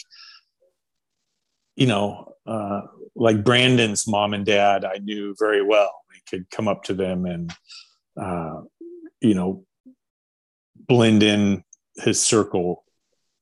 [1.76, 2.82] you know, uh,
[3.16, 5.92] like Brandon's mom and dad, I knew very well.
[6.12, 7.54] I could come up to them and,
[8.20, 8.62] uh,
[9.22, 9.66] you know,
[10.76, 11.64] blend in
[11.98, 12.84] his circle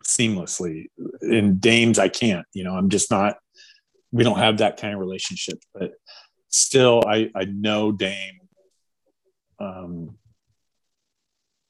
[0.05, 0.87] seamlessly.
[1.21, 2.45] In Dames, I can't.
[2.53, 3.37] You know, I'm just not.
[4.11, 5.59] We don't have that kind of relationship.
[5.73, 5.93] But
[6.49, 8.39] still, I I know Dame
[9.59, 10.17] um,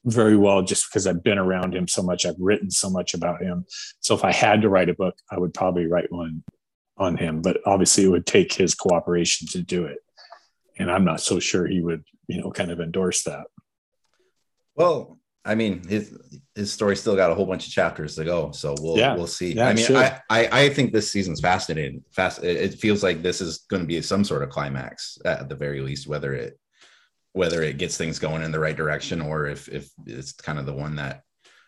[0.05, 2.25] very well just because I've been around him so much.
[2.25, 3.65] I've written so much about him.
[3.99, 6.43] So if I had to write a book, I would probably write one
[6.97, 7.41] on him.
[7.41, 9.97] But obviously, it would take his cooperation to do it,
[10.77, 13.47] and I'm not so sure he would, you know, kind of endorse that.
[14.75, 16.17] Well, I mean, his
[16.55, 19.15] his story still got a whole bunch of chapters to go, so we'll Yeah.
[19.15, 19.53] we'll see.
[19.53, 19.97] Yeah, I mean, sure.
[19.97, 22.03] I, I I think this season's fascinating.
[22.11, 25.47] Fast, it it feels like this is going to be some sort of climax at
[25.47, 26.59] the very least, whether it
[27.33, 30.65] whether it gets things going in the right direction or if if it's kind of
[30.65, 31.21] the one that.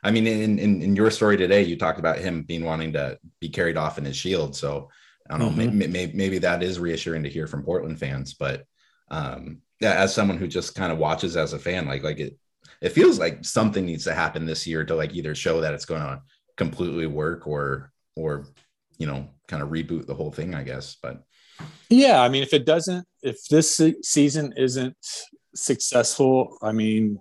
[0.04, 3.20] I mean, in, in in your story today, you talked about him being wanting to
[3.42, 4.56] be carried off in his shield.
[4.56, 4.90] So
[5.30, 5.74] I don't know, Mhm.
[5.74, 8.34] maybe, maybe maybe that is reassuring to hear from Portland fans.
[8.34, 8.64] But
[9.12, 12.38] um, yeah, as someone who just kind of watches as a fan, like like it
[12.82, 15.86] it feels like something needs to happen this year to like either show that it's
[15.86, 16.22] going to
[16.56, 18.46] completely work or or
[18.98, 21.24] you know kind of reboot the whole thing i guess but
[21.90, 24.98] Yeah, I mean, if it doesn't, if this season isn't
[25.56, 27.20] successful, I mean,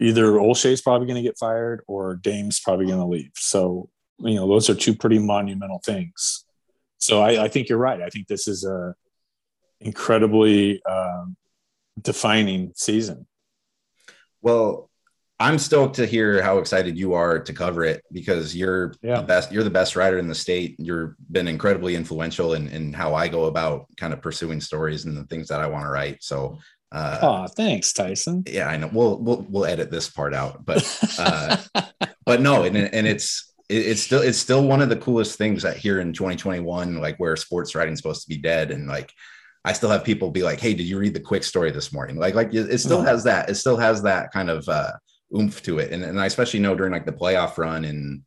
[0.00, 3.32] either Olshey's probably going to get fired or Dame's probably going to leave.
[3.34, 6.44] So, you know, those are two pretty monumental things.
[6.98, 8.00] So I, I think you're right.
[8.00, 8.94] I think this is a
[9.80, 11.36] incredibly um,
[12.00, 13.26] defining season.
[14.42, 14.88] Well
[15.40, 19.20] i'm stoked to hear how excited you are to cover it because you're Yeah.
[19.20, 22.92] the best you're the best writer in the state you've been incredibly influential in, in
[22.92, 25.90] how i go about kind of pursuing stories and the things that i want to
[25.90, 26.58] write so
[26.90, 28.44] uh Oh, thanks, Tyson.
[28.46, 30.82] yeah i know we'll we'll, we'll edit this part out but
[31.18, 31.56] uh
[32.26, 35.76] but no and, and it's it's still it's still one of the coolest things that
[35.76, 39.12] here in 2021 like where sports writing's supposed to be dead and like
[39.64, 42.16] i still have people be like hey did you read the quick story this morning
[42.16, 43.02] like like it, it still Oh.
[43.02, 44.92] has that it still has that kind of uh
[45.36, 48.24] oomph to it and, and i especially know during like the playoff run in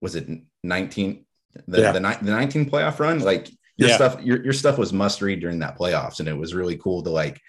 [0.00, 0.28] was it
[0.62, 1.24] 19
[1.66, 1.92] the, Yeah.
[1.92, 3.96] the, ni- the 19 playoff run like your Yeah.
[3.96, 7.02] stuff your, your stuff was must read during that playoffs and it was really cool
[7.02, 7.40] to like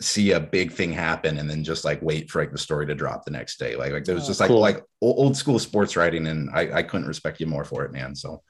[0.00, 2.94] see a big thing happen and then just like wait for like the story to
[2.94, 3.74] drop the next day.
[3.74, 4.60] Like like there was Oh, just like cool.
[4.60, 8.14] like old school sports writing, and I, I couldn't respect you more for it, man.
[8.14, 8.40] So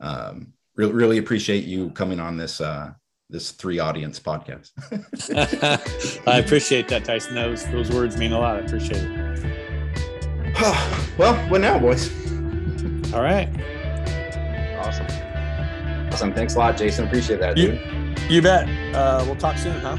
[0.00, 2.90] um really really appreciate you coming on this uh
[3.30, 4.70] this three audience podcast.
[6.26, 7.34] I appreciate that, Tyson.
[7.34, 8.56] Those those words mean a lot.
[8.56, 10.54] I appreciate it.
[11.18, 12.10] well, what now, boys?
[13.12, 13.48] All right.
[14.80, 15.06] Awesome.
[16.12, 16.34] Awesome.
[16.34, 17.06] Thanks a lot, Jason.
[17.06, 18.30] Appreciate that, You- dude.
[18.30, 18.68] You bet.
[18.94, 19.96] Uh, we'll talk soon, huh?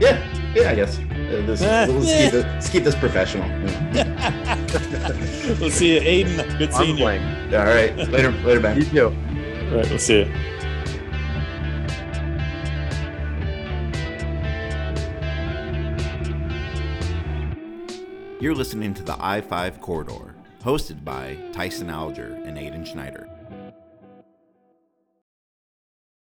[0.00, 0.98] Yeah, yeah, I guess.
[0.98, 2.22] Uh, this, Eh, let's, yeah.
[2.24, 3.48] keep this, let's keep this professional.
[5.60, 6.58] We'll see you, Aidan.
[6.58, 7.04] Good seeing I'm you.
[7.04, 7.54] playing.
[7.54, 8.76] All right, later, later, Ben.
[8.78, 9.04] You too.
[9.06, 10.53] All right, we'll see you.
[18.44, 23.26] You're listening to the I 5 Corridor, hosted by Tyson Alger and Aidan Schneider.